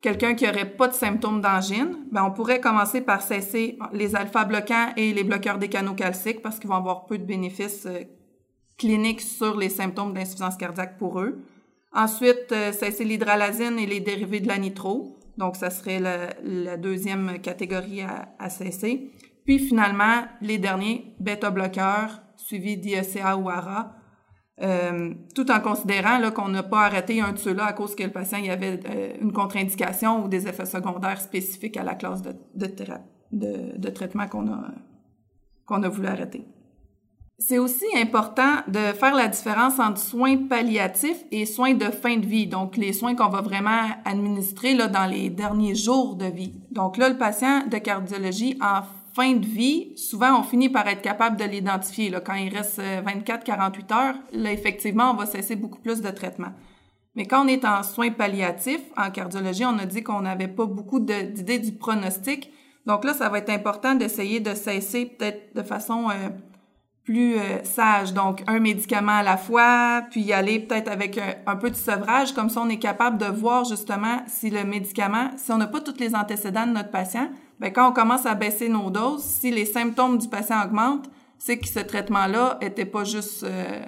quelqu'un 0.00 0.34
qui 0.34 0.48
aurait 0.48 0.70
pas 0.70 0.88
de 0.88 0.94
symptômes 0.94 1.40
d'angine, 1.40 1.96
ben 2.10 2.24
on 2.24 2.30
pourrait 2.30 2.60
commencer 2.60 3.00
par 3.00 3.22
cesser 3.22 3.78
les 3.92 4.16
alpha-bloquants 4.16 4.92
et 4.96 5.12
les 5.12 5.24
bloqueurs 5.24 5.58
des 5.58 5.68
canaux 5.68 5.94
calciques 5.94 6.42
parce 6.42 6.58
qu'ils 6.58 6.68
vont 6.68 6.76
avoir 6.76 7.06
peu 7.06 7.18
de 7.18 7.24
bénéfices 7.24 7.86
euh, 7.86 8.00
cliniques 8.76 9.22
sur 9.22 9.56
les 9.56 9.68
symptômes 9.68 10.12
d'insuffisance 10.12 10.56
cardiaque 10.56 10.98
pour 10.98 11.20
eux. 11.20 11.42
Ensuite, 11.92 12.52
euh, 12.52 12.72
cesser 12.72 13.04
l'hydralazine 13.04 13.78
et 13.78 13.86
les 13.86 14.00
dérivés 14.00 14.40
de 14.40 14.48
la 14.48 14.58
nitro. 14.58 15.18
Donc, 15.38 15.56
ça 15.56 15.70
serait 15.70 16.00
la, 16.00 16.76
deuxième 16.76 17.40
catégorie 17.40 18.02
à, 18.02 18.28
à 18.38 18.50
cesser. 18.50 19.10
Puis 19.44 19.58
finalement, 19.58 20.24
les 20.40 20.58
derniers, 20.58 21.14
bêta-bloqueurs, 21.18 22.23
suivi 22.44 22.76
d'IECA 22.76 23.36
ou 23.36 23.48
ARA, 23.48 23.92
euh, 24.62 25.14
tout 25.34 25.50
en 25.50 25.60
considérant 25.60 26.30
qu'on 26.30 26.48
n'a 26.48 26.62
pas 26.62 26.82
arrêté 26.82 27.20
un 27.20 27.32
de 27.32 27.38
ceux-là 27.38 27.66
à 27.66 27.72
cause 27.72 27.96
que 27.96 28.04
le 28.04 28.12
patient 28.12 28.38
y 28.38 28.50
avait 28.50 28.80
euh, 28.88 29.12
une 29.20 29.32
contre-indication 29.32 30.24
ou 30.24 30.28
des 30.28 30.46
effets 30.46 30.66
secondaires 30.66 31.20
spécifiques 31.20 31.76
à 31.76 31.82
la 31.82 31.94
classe 31.94 32.22
de 32.22 33.88
traitement 33.90 34.28
qu'on 34.28 34.46
a, 34.52 34.68
qu'on 35.66 35.82
a 35.82 35.88
voulu 35.88 36.06
arrêter. 36.06 36.46
C'est 37.38 37.58
aussi 37.58 37.84
important 37.96 38.58
de 38.68 38.78
faire 38.92 39.14
la 39.14 39.26
différence 39.26 39.80
entre 39.80 39.98
soins 39.98 40.36
palliatifs 40.36 41.24
et 41.32 41.46
soins 41.46 41.74
de 41.74 41.86
fin 41.86 42.16
de 42.16 42.26
vie, 42.26 42.46
donc 42.46 42.76
les 42.76 42.92
soins 42.92 43.16
qu'on 43.16 43.28
va 43.28 43.40
vraiment 43.40 43.88
administrer 44.04 44.74
là, 44.74 44.86
dans 44.86 45.06
les 45.06 45.30
derniers 45.30 45.74
jours 45.74 46.14
de 46.14 46.26
vie. 46.26 46.54
Donc 46.70 46.96
là, 46.96 47.08
le 47.08 47.18
patient 47.18 47.66
de 47.66 47.78
cardiologie 47.78 48.56
en 48.60 48.82
fin 49.14 49.34
de 49.34 49.46
vie, 49.46 49.92
souvent 49.96 50.40
on 50.40 50.42
finit 50.42 50.68
par 50.68 50.86
être 50.88 51.02
capable 51.02 51.36
de 51.36 51.44
l'identifier. 51.44 52.12
Quand 52.24 52.34
il 52.34 52.54
reste 52.54 52.80
24-48 52.80 52.80
euh, 52.80 53.94
heures, 53.94 54.16
là, 54.32 54.52
effectivement, 54.52 55.12
on 55.12 55.14
va 55.14 55.26
cesser 55.26 55.56
beaucoup 55.56 55.80
plus 55.80 56.00
de 56.00 56.10
traitements. 56.10 56.52
Mais 57.14 57.26
quand 57.26 57.44
on 57.44 57.48
est 57.48 57.64
en 57.64 57.82
soins 57.82 58.10
palliatifs, 58.10 58.82
en 58.96 59.10
cardiologie, 59.10 59.64
on 59.64 59.78
a 59.78 59.86
dit 59.86 60.02
qu'on 60.02 60.22
n'avait 60.22 60.48
pas 60.48 60.66
beaucoup 60.66 60.98
d'idées 60.98 61.60
du 61.60 61.72
pronostic. 61.72 62.50
Donc 62.86 63.04
là, 63.04 63.14
ça 63.14 63.28
va 63.28 63.38
être 63.38 63.50
important 63.50 63.94
d'essayer 63.94 64.40
de 64.40 64.54
cesser 64.54 65.06
peut-être 65.06 65.54
de 65.54 65.62
façon 65.62 66.10
euh, 66.10 66.30
plus 67.04 67.36
euh, 67.36 67.62
sage. 67.62 68.14
Donc, 68.14 68.42
un 68.48 68.58
médicament 68.58 69.18
à 69.18 69.22
la 69.22 69.36
fois, 69.36 70.02
puis 70.10 70.22
y 70.22 70.32
aller 70.32 70.58
peut-être 70.58 70.90
avec 70.90 71.18
un, 71.18 71.34
un, 71.46 71.56
peu 71.56 71.70
de 71.70 71.76
sevrage. 71.76 72.32
Comme 72.32 72.50
ça, 72.50 72.60
on 72.62 72.68
est 72.68 72.78
capable 72.78 73.18
de 73.18 73.26
voir 73.26 73.64
justement 73.64 74.22
si 74.26 74.50
le 74.50 74.64
médicament, 74.64 75.30
si 75.36 75.52
on 75.52 75.58
n'a 75.58 75.68
pas 75.68 75.80
tous 75.80 76.00
les 76.00 76.16
antécédents 76.16 76.66
de 76.66 76.72
notre 76.72 76.90
patient, 76.90 77.28
ben 77.60 77.72
quand 77.72 77.88
on 77.88 77.92
commence 77.92 78.26
à 78.26 78.34
baisser 78.34 78.68
nos 78.68 78.90
doses, 78.90 79.22
si 79.22 79.50
les 79.50 79.64
symptômes 79.64 80.18
du 80.18 80.28
patient 80.28 80.62
augmentent, 80.64 81.08
c'est 81.38 81.58
que 81.58 81.68
ce 81.68 81.80
traitement-là 81.80 82.58
était 82.60 82.84
pas 82.84 83.04
juste 83.04 83.44
euh, 83.44 83.80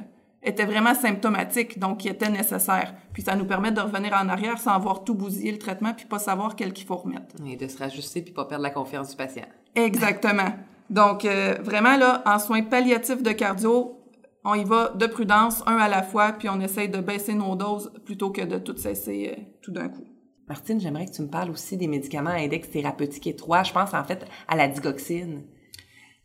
était 0.43 0.65
vraiment 0.65 0.95
symptomatique, 0.95 1.79
donc 1.79 2.05
il 2.05 2.11
était 2.13 2.29
nécessaire. 2.29 2.95
Puis 3.13 3.23
ça 3.23 3.35
nous 3.35 3.45
permet 3.45 3.73
de 3.73 3.81
revenir 3.81 4.13
en 4.13 4.29
arrière 4.29 4.59
sans 4.59 4.73
avoir 4.73 5.03
tout 5.05 5.15
bousillé 5.15 5.51
le 5.51 5.59
traitement 5.59 5.93
puis 5.93 6.07
pas 6.07 6.19
savoir 6.19 6.55
quel 6.55 6.73
qu'il 6.73 6.87
faut 6.87 6.97
remettre. 6.97 7.35
Et 7.45 7.57
de 7.57 7.67
se 7.67 7.79
rajuster 7.79 8.23
puis 8.23 8.33
pas 8.33 8.45
perdre 8.45 8.63
la 8.63 8.71
confiance 8.71 9.11
du 9.11 9.17
patient. 9.17 9.47
Exactement. 9.75 10.53
Donc 10.89 11.25
euh, 11.25 11.57
vraiment 11.63 11.97
là, 11.97 12.23
en 12.25 12.39
soins 12.39 12.63
palliatifs 12.63 13.23
de 13.23 13.33
cardio, 13.33 13.99
on 14.45 14.55
y 14.55 14.65
va 14.65 14.93
de 14.95 15.07
prudence, 15.07 15.65
un 15.67 15.77
à 15.77 15.89
la 15.89 16.05
fois, 16.05 16.33
puis 16.33 16.49
on 16.49 16.61
essaye 16.61 16.89
de 16.89 17.01
baisser 17.01 17.35
nos 17.35 17.57
doses 17.57 17.93
plutôt 18.05 18.31
que 18.31 18.43
de 18.43 18.59
tout 18.59 18.77
cesser 18.77 19.35
euh, 19.37 19.43
tout 19.61 19.73
d'un 19.73 19.89
coup. 19.89 20.05
Martine, 20.49 20.81
j'aimerais 20.81 21.07
que 21.07 21.13
tu 21.13 21.23
me 21.23 21.29
parles 21.29 21.51
aussi 21.51 21.77
des 21.77 21.89
médicaments 21.89 22.31
à 22.31 22.37
index 22.37 22.71
thérapeutique 22.71 23.27
étroit. 23.27 23.63
Je 23.65 23.73
pense 23.73 23.95
en 23.95 24.05
fait 24.05 24.25
à 24.47 24.57
la 24.57 24.69
digoxine. 24.69 25.43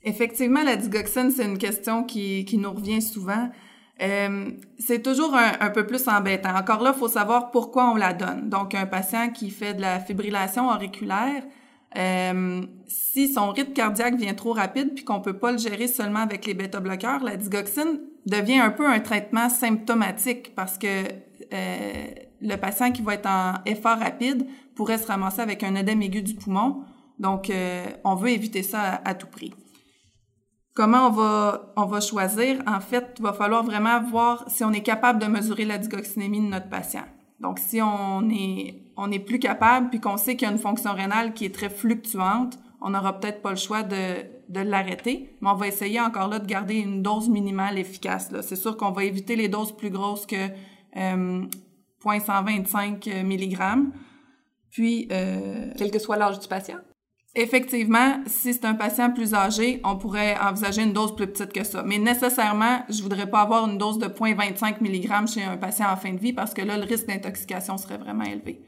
Effectivement, 0.04 0.63
la 0.63 0.75
digoxine, 0.75 1.32
c'est 1.32 1.46
une 1.46 1.58
question 1.58 2.04
qui, 2.04 2.46
qui 2.46 2.58
nous 2.58 2.72
revient 2.72 3.01
souvent. 3.01 3.50
Euh, 4.01 4.51
c'est 4.80 5.04
toujours 5.04 5.36
un, 5.36 5.54
un, 5.60 5.70
peu 5.70 5.86
plus 5.86 6.08
embêtant. 6.08 6.56
Encore 6.56 6.82
là, 6.82 6.92
il 6.96 7.00
faut 7.00 7.08
savoir 7.08 7.51
pourquoi 7.51 7.92
on 7.92 7.96
la 7.96 8.13
donne. 8.13 8.50
Donc, 8.50 8.74
un 8.74 8.88
patient 8.88 9.30
qui 9.30 9.51
fait 9.51 9.75
de 9.75 9.82
la 9.82 10.00
fibrillation 10.00 10.70
auriculaire, 10.70 11.44
euh, 11.98 12.62
si 12.88 13.32
son 13.32 13.51
rythme 13.51 13.74
cardiaque 13.74 14.16
vient 14.16 14.34
trop 14.34 14.54
rapide 14.54 14.94
puis 14.96 15.04
qu'on 15.04 15.20
peut 15.20 15.38
pas 15.38 15.51
le 15.51 15.58
gérer 15.58 15.88
seulement 15.88 16.22
avec 16.22 16.46
les 16.46 16.54
bêta-bloqueurs, 16.54 17.24
la 17.24 17.36
digoxine 17.36 18.00
devient 18.25 18.60
un 18.60 18.72
peu 18.72 18.88
un 18.88 19.00
traitement 19.00 19.50
symptomatique 19.50 20.56
parce 20.56 20.78
que 20.78 20.88
euh, 21.54 22.06
le 22.41 22.55
patient 22.55 22.91
qui 22.91 23.01
va 23.01 23.13
être 23.13 23.27
en 23.27 23.53
effort 23.65 23.98
rapide 23.98 24.48
pourrait 24.75 24.98
se 24.98 25.07
ramasser 25.07 25.41
avec 25.41 25.63
un 25.63 25.75
œdème 25.75 26.01
aigu 26.01 26.21
du 26.21 26.36
poumon. 26.36 26.83
Donc, 27.19 27.50
euh, 27.50 27.86
on 28.03 28.15
veut 28.15 28.29
éviter 28.29 28.63
ça 28.63 29.01
à, 29.05 29.13
tout 29.13 29.27
prix. 29.27 29.53
Comment 30.74 31.07
on 31.07 31.12
va, 31.12 31.74
on 31.77 31.86
va 31.86 32.00
choisir? 32.00 32.63
En 32.65 32.79
fait, 32.79 33.15
il 33.19 33.24
va 33.24 33.33
falloir 33.33 33.63
vraiment 33.63 34.01
voir 34.01 34.43
si 34.48 34.63
on 34.63 34.71
est 34.71 34.81
capable 34.81 35.19
de 35.19 35.27
mesurer 35.27 35.65
la 35.65 35.77
digoxinémie 35.77 36.41
de 36.41 36.48
notre 36.48 36.69
patient. 36.69 37.03
Donc, 37.39 37.60
si 37.60 37.81
on 37.81 38.29
est, 38.29 38.83
on 38.98 39.12
est 39.12 39.19
plus 39.19 39.39
capable, 39.39 39.89
puis 39.89 40.00
qu'on 40.00 40.17
sait 40.17 40.36
qu'il 40.36 40.48
y 40.48 40.50
a 40.50 40.53
une 40.53 40.60
fonction 40.60 40.93
rénale 40.93 41.33
qui 41.33 41.45
est 41.45 41.53
très 41.53 41.69
fluctuante, 41.69 42.57
on 42.81 42.91
n'aura 42.91 43.19
peut-être 43.19 43.41
pas 43.41 43.51
le 43.51 43.57
choix 43.57 43.83
de, 43.83 43.95
de 44.50 44.60
l'arrêter, 44.60 45.36
mais 45.41 45.50
on 45.50 45.55
va 45.55 45.67
essayer 45.67 46.00
encore 46.00 46.27
là 46.27 46.39
de 46.39 46.48
garder 46.48 46.75
une 46.75 47.01
dose 47.01 47.29
minimale 47.29 47.77
efficace. 47.77 48.31
C'est 48.41 48.55
sûr 48.55 48.77
qu'on 48.77 48.91
va 48.91 49.03
éviter 49.03 49.36
les 49.36 49.48
doses 49.48 49.71
plus 49.71 49.91
grosses 49.91 50.25
que 50.25 50.48
euh, 50.98 51.45
0.125 52.03 53.24
mg. 53.24 53.91
Puis... 54.70 55.08
Euh, 55.12 55.72
Quel 55.77 55.91
que 55.91 56.00
soit 56.00 56.17
l'âge 56.17 56.39
du 56.39 56.48
patient? 56.48 56.77
Effectivement, 57.34 58.20
si 58.25 58.53
c'est 58.53 58.65
un 58.65 58.74
patient 58.74 59.10
plus 59.10 59.34
âgé, 59.34 59.79
on 59.86 59.96
pourrait 59.96 60.38
envisager 60.38 60.84
une 60.84 60.91
dose 60.91 61.15
plus 61.15 61.27
petite 61.27 61.53
que 61.53 61.63
ça. 61.63 61.81
Mais 61.84 61.98
nécessairement, 61.98 62.84
je 62.89 63.01
voudrais 63.01 63.29
pas 63.29 63.41
avoir 63.41 63.70
une 63.70 63.77
dose 63.77 64.00
de 64.00 64.08
0.25 64.08 64.81
mg 64.81 65.27
chez 65.27 65.43
un 65.43 65.55
patient 65.55 65.88
en 65.89 65.96
fin 65.96 66.12
de 66.12 66.20
vie 66.20 66.34
parce 66.34 66.53
que 66.53 66.62
là, 66.62 66.77
le 66.77 66.84
risque 66.84 67.08
d'intoxication 67.08 67.77
serait 67.77 67.98
vraiment 67.98 68.25
élevé. 68.25 68.62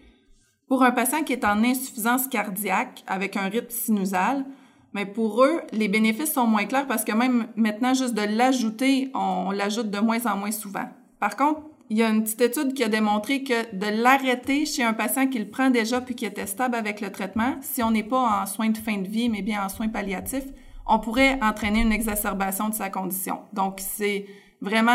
Pour 0.69 0.81
un 0.81 0.91
patient 0.91 1.23
qui 1.23 1.33
est 1.33 1.43
en 1.43 1.61
insuffisance 1.61 2.27
cardiaque 2.27 3.03
avec 3.05 3.35
un 3.35 3.49
rythme 3.49 3.69
sinusal, 3.69 4.45
mais 4.93 5.05
pour 5.05 5.43
eux, 5.43 5.61
les 5.73 5.89
bénéfices 5.89 6.31
sont 6.31 6.47
moins 6.47 6.65
clairs 6.65 6.87
parce 6.87 7.03
que 7.03 7.11
même 7.11 7.47
maintenant, 7.57 7.93
juste 7.93 8.13
de 8.13 8.37
l'ajouter, 8.37 9.11
on 9.13 9.51
l'ajoute 9.51 9.89
de 9.89 9.99
moins 9.99 10.25
en 10.25 10.37
moins 10.37 10.51
souvent. 10.51 10.87
Par 11.19 11.35
contre, 11.35 11.61
il 11.89 11.97
y 11.97 12.03
a 12.03 12.09
une 12.09 12.23
petite 12.23 12.41
étude 12.41 12.73
qui 12.73 12.83
a 12.83 12.87
démontré 12.87 13.43
que 13.43 13.75
de 13.75 14.01
l'arrêter 14.01 14.65
chez 14.65 14.83
un 14.83 14.93
patient 14.93 15.27
qui 15.27 15.39
le 15.39 15.49
prend 15.49 15.69
déjà 15.69 16.01
puis 16.01 16.15
qui 16.15 16.25
était 16.25 16.47
stable 16.47 16.75
avec 16.75 17.01
le 17.01 17.11
traitement, 17.11 17.55
si 17.61 17.83
on 17.83 17.91
n'est 17.91 18.03
pas 18.03 18.41
en 18.41 18.45
soins 18.45 18.69
de 18.69 18.77
fin 18.77 18.97
de 18.97 19.07
vie, 19.07 19.29
mais 19.29 19.41
bien 19.41 19.63
en 19.63 19.69
soins 19.69 19.89
palliatifs, 19.89 20.47
on 20.87 20.99
pourrait 20.99 21.39
entraîner 21.41 21.81
une 21.81 21.91
exacerbation 21.91 22.69
de 22.69 22.73
sa 22.73 22.89
condition. 22.89 23.39
Donc, 23.53 23.79
c'est 23.79 24.25
vraiment 24.61 24.91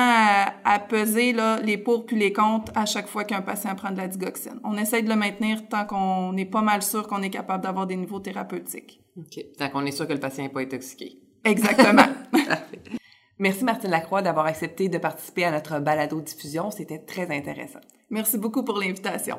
à, 0.65 0.79
peser 0.79 1.33
là, 1.33 1.61
les 1.61 1.77
pour 1.77 2.07
puis 2.07 2.17
les 2.17 2.33
contre 2.33 2.73
à 2.75 2.87
chaque 2.87 3.07
fois 3.07 3.25
qu'un 3.25 3.43
patient 3.43 3.75
prend 3.75 3.91
de 3.91 3.99
la 3.99 4.09
digoxine. 4.09 4.59
On 4.65 4.77
essaye 4.79 5.03
de 5.03 5.09
le 5.09 5.17
maintenir 5.17 5.69
tant 5.69 5.85
qu'on 5.85 6.37
est 6.37 6.47
pas 6.47 6.63
mal 6.63 6.83
sûr 6.83 7.07
qu'on 7.07 7.23
est 7.23 7.31
capable 7.31 7.63
d'avoir 7.63 7.87
des 7.87 7.97
niveaux 7.97 8.21
thérapeutiques. 8.21 9.01
OK. 9.19 9.45
Tant 9.59 9.69
qu'on 9.69 9.85
est 9.85 9.93
sûr 9.93 10.09
que 10.09 10.15
le 10.15 10.21
patient 10.21 10.43
n'est 10.43 10.51
pas 10.51 10.61
intoxiqué. 10.61 11.19
Exactement. 11.45 12.07
Merci 13.41 13.63
Martine 13.63 13.91
Lacroix 13.91 14.21
d'avoir 14.21 14.47
accepté 14.47 14.89
de 14.89 14.99
participer 14.99 15.45
à 15.45 15.53
notre 15.53 15.79
balado-diffusion. 15.79 16.73
C'était 16.73 16.99
très 16.99 17.31
intéressant. 17.31 17.79
Merci 18.11 18.37
beaucoup 18.37 18.65
pour 18.65 18.79
l'invitation. 18.81 19.39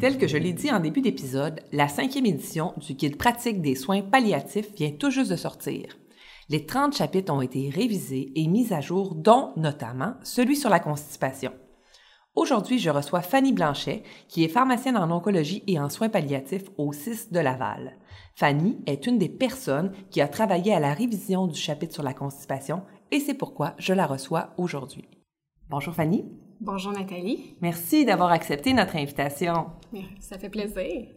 Tel 0.00 0.18
que 0.18 0.26
je 0.26 0.36
l'ai 0.36 0.52
dit 0.52 0.72
en 0.72 0.80
début 0.80 1.02
d'épisode, 1.02 1.60
la 1.70 1.86
cinquième 1.86 2.26
édition 2.26 2.74
du 2.78 2.94
Guide 2.94 3.16
pratique 3.16 3.62
des 3.62 3.76
soins 3.76 4.02
palliatifs 4.02 4.74
vient 4.74 4.90
tout 4.90 5.12
juste 5.12 5.30
de 5.30 5.36
sortir. 5.36 5.96
Les 6.48 6.66
30 6.66 6.96
chapitres 6.96 7.32
ont 7.32 7.42
été 7.42 7.70
révisés 7.70 8.32
et 8.34 8.48
mis 8.48 8.72
à 8.72 8.80
jour, 8.80 9.14
dont 9.14 9.52
notamment 9.54 10.14
celui 10.24 10.56
sur 10.56 10.68
la 10.68 10.80
constipation. 10.80 11.52
Aujourd'hui, 12.34 12.78
je 12.78 12.88
reçois 12.88 13.20
Fanny 13.20 13.52
Blanchet, 13.52 14.02
qui 14.26 14.42
est 14.42 14.48
pharmacienne 14.48 14.96
en 14.96 15.10
oncologie 15.10 15.62
et 15.66 15.78
en 15.78 15.90
soins 15.90 16.08
palliatifs 16.08 16.70
au 16.78 16.94
CIS 16.94 17.30
de 17.30 17.40
Laval. 17.40 17.98
Fanny 18.36 18.78
est 18.86 19.06
une 19.06 19.18
des 19.18 19.28
personnes 19.28 19.92
qui 20.10 20.22
a 20.22 20.28
travaillé 20.28 20.72
à 20.72 20.80
la 20.80 20.94
révision 20.94 21.46
du 21.46 21.60
chapitre 21.60 21.92
sur 21.92 22.02
la 22.02 22.14
constipation 22.14 22.84
et 23.10 23.20
c'est 23.20 23.34
pourquoi 23.34 23.74
je 23.76 23.92
la 23.92 24.06
reçois 24.06 24.54
aujourd'hui. 24.56 25.04
Bonjour 25.68 25.92
Fanny. 25.92 26.24
Bonjour 26.58 26.92
Nathalie. 26.92 27.54
Merci 27.60 28.06
d'avoir 28.06 28.32
accepté 28.32 28.72
notre 28.72 28.96
invitation. 28.96 29.66
Ça 30.18 30.38
fait 30.38 30.48
plaisir. 30.48 31.08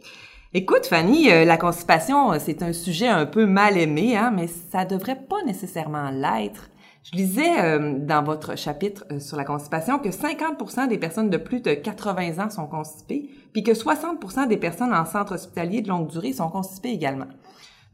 Écoute, 0.54 0.86
Fanny, 0.86 1.32
euh, 1.32 1.46
la 1.46 1.58
constipation, 1.58 2.34
euh, 2.34 2.38
c'est 2.40 2.62
un 2.62 2.74
sujet 2.74 3.08
un 3.08 3.26
peu 3.26 3.46
mal 3.46 3.78
aimé, 3.78 4.18
hein, 4.18 4.32
mais 4.36 4.48
ça 4.48 4.84
devrait 4.84 5.22
pas 5.28 5.44
nécessairement 5.46 6.10
l'être. 6.12 6.70
Je 7.06 7.18
lisais 7.18 7.60
euh, 7.60 8.00
dans 8.00 8.24
votre 8.24 8.58
chapitre 8.58 9.06
sur 9.20 9.38
la 9.38 9.44
constipation 9.44 10.00
que 10.00 10.10
50% 10.10 10.88
des 10.88 10.98
personnes 10.98 11.30
de 11.30 11.38
plus 11.38 11.62
de 11.62 11.76
80 11.76 12.44
ans 12.44 12.50
sont 12.50 12.66
constipées, 12.66 13.30
puis 13.54 13.62
que 13.62 13.74
60% 13.74 14.48
des 14.48 14.58
personnes 14.58 14.92
en 14.92 15.06
centre 15.06 15.36
hospitalier 15.36 15.84
de 15.84 15.90
longue 15.90 16.08
durée 16.08 16.34
sont 16.34 16.50
constipées 16.50 16.90
également. 16.90 17.28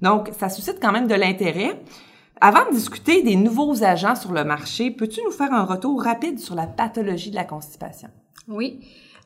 Donc, 0.02 0.32
ça 0.40 0.48
suscite 0.48 0.80
quand 0.82 0.94
même 0.94 1.08
de 1.08 1.16
l'intérêt. 1.16 1.78
Avant 2.40 2.66
de 2.70 2.74
discuter 2.74 3.22
des 3.22 3.36
nouveaux 3.36 3.84
agents 3.84 4.16
sur 4.16 4.32
le 4.32 4.46
marché, 4.46 4.92
peux-tu 4.92 5.20
nous 5.26 5.32
faire 5.32 5.54
un 5.54 5.66
retour 5.66 6.02
rapide 6.02 6.40
sur 6.40 6.56
la 6.56 6.66
pathologie 6.66 7.32
de 7.32 7.36
la 7.36 7.44
constipation? 7.44 8.10
Oui. 8.48 8.80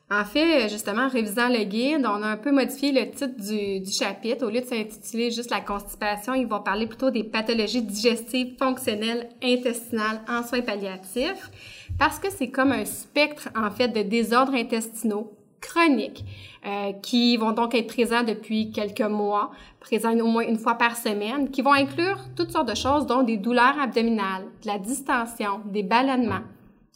En 0.08 0.24
fait, 0.24 0.68
justement, 0.68 1.02
en 1.02 1.08
révisant 1.08 1.48
le 1.48 1.64
guide, 1.64 2.06
on 2.06 2.22
a 2.22 2.28
un 2.28 2.36
peu 2.36 2.52
modifié 2.52 2.92
le 2.92 3.10
titre 3.10 3.34
du, 3.40 3.90
chapitre. 3.90 4.46
Au 4.46 4.50
lieu 4.50 4.60
de 4.60 4.66
s'intituler 4.66 5.32
juste 5.32 5.50
la 5.50 5.60
constipation, 5.60 6.32
ils 6.34 6.46
vont 6.46 6.60
parler 6.60 6.86
plutôt 6.86 7.10
des 7.10 7.24
pathologies 7.24 7.82
digestives, 7.82 8.56
fonctionnelles, 8.56 9.28
intestinales 9.42 10.20
en 10.28 10.44
soins 10.44 10.60
palliatifs, 10.60 11.50
parce 11.98 12.20
que 12.20 12.30
c'est 12.30 12.50
comme 12.50 12.70
un 12.70 12.84
spectre, 12.84 13.48
en 13.56 13.68
fait, 13.72 13.88
de 13.88 14.02
désordres 14.02 14.54
intestinaux 14.54 15.32
chroniques 15.60 16.24
euh, 16.64 16.92
qui 17.02 17.36
vont 17.36 17.50
donc 17.50 17.74
être 17.74 17.88
présents 17.88 18.22
depuis 18.22 18.70
quelques 18.70 19.00
mois, 19.00 19.50
présents 19.80 20.16
au 20.16 20.28
moins 20.28 20.46
une 20.46 20.58
fois 20.58 20.74
par 20.74 20.96
semaine, 20.96 21.50
qui 21.50 21.62
vont 21.62 21.72
inclure 21.72 22.18
toutes 22.36 22.52
sortes 22.52 22.68
de 22.68 22.76
choses, 22.76 23.06
dont 23.06 23.24
des 23.24 23.38
douleurs 23.38 23.80
abdominales, 23.80 24.44
de 24.62 24.68
la 24.68 24.78
distension, 24.78 25.62
des 25.64 25.82
ballonnements. 25.82 26.44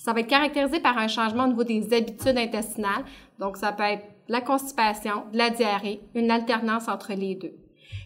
Ça 0.01 0.15
va 0.15 0.21
être 0.21 0.29
caractérisé 0.29 0.81
par 0.81 0.97
un 0.97 1.09
changement 1.09 1.45
au 1.45 1.49
niveau 1.49 1.63
des 1.63 1.93
habitudes 1.93 2.39
intestinales, 2.39 3.05
donc 3.39 3.59
ça 3.59 3.71
peut 3.71 3.83
être 3.83 4.07
la 4.29 4.41
constipation, 4.41 5.25
de 5.31 5.37
la 5.37 5.51
diarrhée, 5.51 6.01
une 6.15 6.31
alternance 6.31 6.89
entre 6.89 7.13
les 7.13 7.35
deux. 7.35 7.53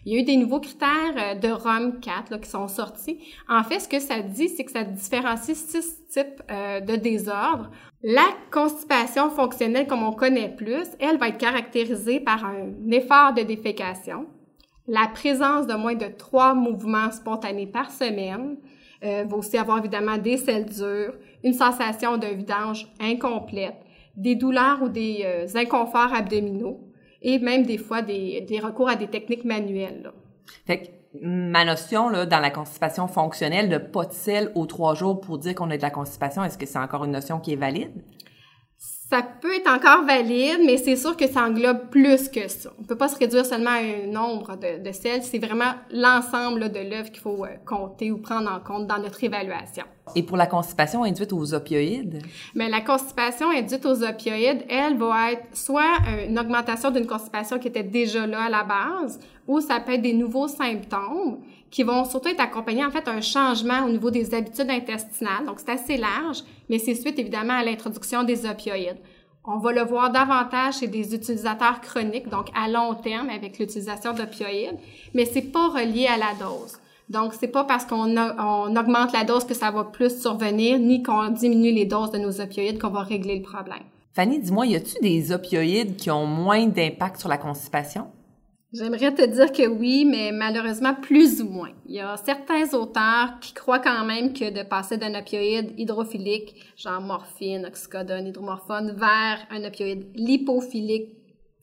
Il 0.05 0.13
y 0.13 0.17
a 0.17 0.19
eu 0.19 0.23
des 0.23 0.35
nouveaux 0.35 0.59
critères 0.59 1.15
euh, 1.17 1.35
de 1.35 1.47
ROM 1.47 2.01
4 2.01 2.31
là, 2.31 2.37
qui 2.37 2.49
sont 2.49 2.67
sortis. 2.67 3.19
En 3.47 3.63
fait, 3.63 3.79
ce 3.79 3.87
que 3.87 4.01
ça 4.01 4.19
dit, 4.19 4.49
c'est 4.49 4.65
que 4.65 4.71
ça 4.71 4.83
différencie 4.83 5.57
six 5.57 6.05
types 6.09 6.43
euh, 6.51 6.81
de 6.81 6.97
désordres. 6.97 7.71
La 8.03 8.27
constipation 8.51 9.29
fonctionnelle, 9.29 9.87
comme 9.87 10.03
on 10.03 10.11
connaît 10.11 10.53
plus, 10.53 10.87
elle 10.99 11.17
va 11.17 11.29
être 11.29 11.37
caractérisée 11.37 12.19
par 12.19 12.43
un 12.43 12.91
effort 12.91 13.33
de 13.33 13.43
défécation, 13.43 14.25
la 14.85 15.07
présence 15.07 15.65
de 15.65 15.75
moins 15.75 15.95
de 15.95 16.07
trois 16.07 16.55
mouvements 16.55 17.11
spontanés 17.11 17.67
par 17.67 17.89
semaine, 17.89 18.57
euh, 19.03 19.25
va 19.27 19.37
aussi 19.37 19.57
avoir 19.57 19.79
évidemment 19.79 20.17
des 20.17 20.37
selles 20.37 20.65
dures, 20.65 21.13
une 21.45 21.53
sensation 21.53 22.17
de 22.17 22.27
vidange 22.27 22.87
incomplète, 22.99 23.77
des 24.17 24.35
douleurs 24.35 24.81
ou 24.81 24.89
des 24.89 25.21
euh, 25.23 25.45
inconforts 25.55 26.13
abdominaux, 26.13 26.81
et 27.21 27.39
même 27.39 27.63
des 27.63 27.77
fois 27.77 28.01
des, 28.01 28.41
des 28.41 28.59
recours 28.59 28.89
à 28.89 28.95
des 28.95 29.07
techniques 29.07 29.45
manuelles. 29.45 30.11
Fait 30.65 30.81
que 30.81 30.87
ma 31.21 31.63
notion 31.63 32.09
là, 32.09 32.25
dans 32.25 32.39
la 32.39 32.49
constipation 32.49 33.07
fonctionnelle 33.07 33.69
de 33.69 33.77
pas 33.77 34.05
de 34.05 34.11
sel 34.11 34.51
aux 34.55 34.65
trois 34.65 34.95
jours 34.95 35.21
pour 35.21 35.37
dire 35.37 35.55
qu'on 35.55 35.69
a 35.69 35.77
de 35.77 35.81
la 35.81 35.91
constipation, 35.91 36.43
est-ce 36.43 36.57
que 36.57 36.65
c'est 36.65 36.79
encore 36.79 37.05
une 37.05 37.11
notion 37.11 37.39
qui 37.39 37.53
est 37.53 37.57
valide? 37.57 38.03
Ça 38.77 39.21
peut 39.21 39.55
être 39.55 39.69
encore 39.69 40.03
valide, 40.05 40.61
mais 40.65 40.77
c'est 40.77 40.95
sûr 40.95 41.15
que 41.15 41.27
ça 41.27 41.43
englobe 41.43 41.89
plus 41.89 42.27
que 42.27 42.47
ça. 42.47 42.71
On 42.79 42.83
peut 42.83 42.97
pas 42.97 43.07
se 43.07 43.17
réduire 43.17 43.45
seulement 43.45 43.69
à 43.69 43.77
un 43.77 44.07
nombre 44.07 44.57
de, 44.57 44.83
de 44.83 44.91
sels. 44.91 45.21
C'est 45.21 45.37
vraiment 45.37 45.73
l'ensemble 45.91 46.71
de 46.71 46.79
l'œuvre 46.79 47.11
qu'il 47.11 47.21
faut 47.21 47.45
euh, 47.45 47.49
compter 47.65 48.11
ou 48.11 48.17
prendre 48.17 48.51
en 48.51 48.59
compte 48.59 48.87
dans 48.87 48.97
notre 48.97 49.23
évaluation. 49.23 49.85
Et 50.13 50.21
pour 50.23 50.37
la 50.37 50.45
constipation 50.45 51.03
induite 51.03 51.33
aux 51.33 51.53
opioïdes? 51.53 52.21
Mais 52.53 52.69
la 52.69 52.81
constipation 52.81 53.49
induite 53.49 53.85
aux 53.85 54.03
opioïdes, 54.03 54.63
elle 54.69 54.97
va 54.97 55.31
être 55.31 55.45
soit 55.53 55.97
une 56.27 56.37
augmentation 56.37 56.91
d'une 56.91 57.07
constipation 57.07 57.57
qui 57.57 57.69
était 57.69 57.83
déjà 57.83 58.27
là 58.27 58.43
à 58.43 58.49
la 58.49 58.63
base, 58.63 59.19
ou 59.47 59.61
ça 59.61 59.79
peut 59.79 59.93
être 59.93 60.03
des 60.03 60.13
nouveaux 60.13 60.47
symptômes 60.47 61.39
qui 61.71 61.83
vont 61.83 62.05
surtout 62.05 62.29
être 62.29 62.39
accompagnés 62.39 62.85
en 62.85 62.91
fait 62.91 63.07
un 63.07 63.21
changement 63.21 63.83
au 63.85 63.89
niveau 63.89 64.11
des 64.11 64.33
habitudes 64.33 64.69
intestinales. 64.69 65.45
Donc 65.45 65.59
c'est 65.59 65.71
assez 65.71 65.97
large, 65.97 66.43
mais 66.69 66.77
c'est 66.77 66.95
suite 66.95 67.17
évidemment 67.17 67.53
à 67.53 67.63
l'introduction 67.63 68.23
des 68.23 68.45
opioïdes. 68.45 68.99
On 69.43 69.57
va 69.57 69.71
le 69.71 69.83
voir 69.83 70.11
davantage 70.11 70.79
chez 70.79 70.87
des 70.87 71.13
utilisateurs 71.13 71.81
chroniques, 71.81 72.29
donc 72.29 72.47
à 72.55 72.67
long 72.67 72.95
terme 72.95 73.29
avec 73.29 73.59
l'utilisation 73.59 74.13
d'opioïdes, 74.13 74.77
mais 75.13 75.25
c'est 75.25 75.51
pas 75.51 75.67
relié 75.69 76.07
à 76.07 76.17
la 76.17 76.33
dose. 76.39 76.77
Donc, 77.09 77.33
c'est 77.33 77.47
pas 77.47 77.63
parce 77.63 77.85
qu'on 77.85 78.17
on 78.17 78.75
augmente 78.75 79.13
la 79.13 79.23
dose 79.23 79.45
que 79.45 79.53
ça 79.53 79.71
va 79.71 79.83
plus 79.83 80.21
survenir, 80.21 80.79
ni 80.79 81.03
qu'on 81.03 81.29
diminue 81.29 81.71
les 81.71 81.85
doses 81.85 82.11
de 82.11 82.17
nos 82.17 82.41
opioïdes 82.41 82.79
qu'on 82.79 82.89
va 82.89 83.01
régler 83.01 83.37
le 83.37 83.43
problème. 83.43 83.83
Fanny, 84.13 84.39
dis-moi, 84.39 84.65
y 84.65 84.75
a-t-il 84.75 85.01
des 85.01 85.31
opioïdes 85.31 85.97
qui 85.97 86.09
ont 86.09 86.25
moins 86.25 86.65
d'impact 86.67 87.19
sur 87.19 87.29
la 87.29 87.37
constipation? 87.37 88.07
J'aimerais 88.73 89.13
te 89.13 89.25
dire 89.25 89.53
que 89.53 89.67
oui, 89.67 90.03
mais 90.03 90.31
malheureusement 90.33 90.95
plus 90.95 91.41
ou 91.41 91.47
moins. 91.47 91.71
Il 91.85 91.95
y 91.95 92.01
a 92.01 92.17
certains 92.17 92.73
auteurs 92.73 93.39
qui 93.39 93.53
croient 93.53 93.79
quand 93.79 94.03
même 94.03 94.33
que 94.33 94.51
de 94.51 94.67
passer 94.67 94.97
d'un 94.97 95.17
opioïde 95.17 95.73
hydrophilique, 95.77 96.55
genre 96.75 96.99
morphine, 96.99 97.65
oxycodone, 97.65 98.27
hydromorphone, 98.27 98.93
vers 98.97 99.39
un 99.49 99.63
opioïde 99.63 100.07
lipophilique 100.15 101.09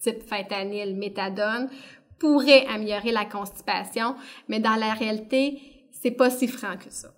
type 0.01 0.23
fentanyl, 0.23 0.97
méthadone, 0.97 1.69
pourrait 2.23 2.65
améliorer 2.69 3.11
la 3.11 3.25
constipation, 3.25 4.15
mais 4.47 4.61
dans 4.61 4.77
la 4.77 4.95
réalité, 4.95 5.61
c'est 5.91 6.13
pas 6.13 6.31
si 6.31 6.47
franc 6.47 6.77
que 6.77 6.89
ça. 6.89 7.09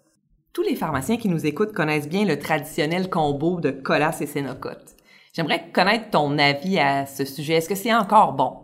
Tous 0.54 0.62
les 0.62 0.76
pharmaciens 0.76 1.18
qui 1.18 1.28
nous 1.28 1.44
écoutent 1.44 1.74
connaissent 1.74 2.08
bien 2.08 2.24
le 2.24 2.38
traditionnel 2.38 3.10
combo 3.10 3.60
de 3.60 3.70
Colas 3.70 4.16
et 4.22 4.26
Sénocote. 4.26 4.96
J'aimerais 5.34 5.70
connaître 5.74 6.08
ton 6.08 6.38
avis 6.38 6.78
à 6.78 7.04
ce 7.04 7.26
sujet. 7.26 7.56
Est-ce 7.56 7.68
que 7.68 7.74
c'est 7.74 7.92
encore 7.92 8.32
bon? 8.32 8.60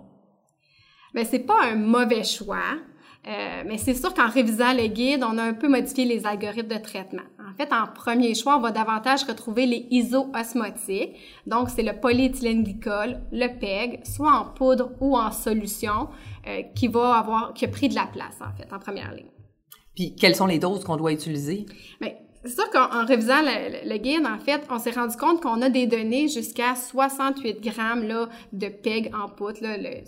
Ben, 1.12 1.26
c'est 1.26 1.40
pas 1.40 1.62
un 1.62 1.74
mauvais 1.74 2.24
choix. 2.24 2.78
Euh, 3.28 3.64
mais 3.66 3.76
c'est 3.76 3.92
sûr 3.92 4.14
qu'en 4.14 4.30
révisant 4.30 4.72
le 4.72 4.86
guide, 4.86 5.22
on 5.22 5.36
a 5.36 5.42
un 5.42 5.52
peu 5.52 5.68
modifié 5.68 6.06
les 6.06 6.26
algorithmes 6.26 6.68
de 6.68 6.82
traitement. 6.82 7.22
En 7.38 7.54
fait, 7.54 7.70
en 7.70 7.86
premier 7.86 8.34
choix, 8.34 8.56
on 8.56 8.60
va 8.60 8.70
davantage 8.70 9.24
retrouver 9.24 9.66
les 9.66 9.86
isoosmotiques. 9.90 11.16
Donc, 11.46 11.68
c'est 11.68 11.82
le 11.82 12.00
polyéthylène 12.00 12.64
glycol, 12.64 13.20
le 13.30 13.48
PEG, 13.48 14.00
soit 14.06 14.32
en 14.32 14.44
poudre 14.46 14.92
ou 15.00 15.18
en 15.18 15.32
solution, 15.32 16.08
euh, 16.46 16.62
qui 16.74 16.88
va 16.88 17.14
avoir, 17.14 17.54
qui 17.54 17.64
a 17.64 17.68
pris 17.68 17.88
de 17.88 17.94
la 17.94 18.06
place, 18.06 18.36
en 18.40 18.56
fait, 18.56 18.72
en 18.72 18.78
première 18.78 19.14
ligne. 19.14 19.30
Puis, 19.94 20.14
quelles 20.14 20.36
sont 20.36 20.46
les 20.46 20.58
doses 20.58 20.84
qu'on 20.84 20.96
doit 20.96 21.12
utiliser? 21.12 21.66
Bien, 22.00 22.12
c'est 22.44 22.54
sûr 22.54 22.70
qu'en 22.70 23.04
révisant 23.04 23.42
le, 23.42 23.96
guide, 23.98 24.26
en 24.26 24.38
fait, 24.38 24.62
on 24.70 24.78
s'est 24.78 24.92
rendu 24.92 25.16
compte 25.16 25.42
qu'on 25.42 25.60
a 25.60 25.68
des 25.68 25.86
données 25.86 26.28
jusqu'à 26.28 26.74
68 26.74 27.60
grammes 27.60 28.04
là, 28.04 28.28
de 28.52 28.68
PEG 28.68 29.12
en 29.14 29.28
poudre, 29.28 29.58
là, 29.60 29.76
le, 29.76 30.02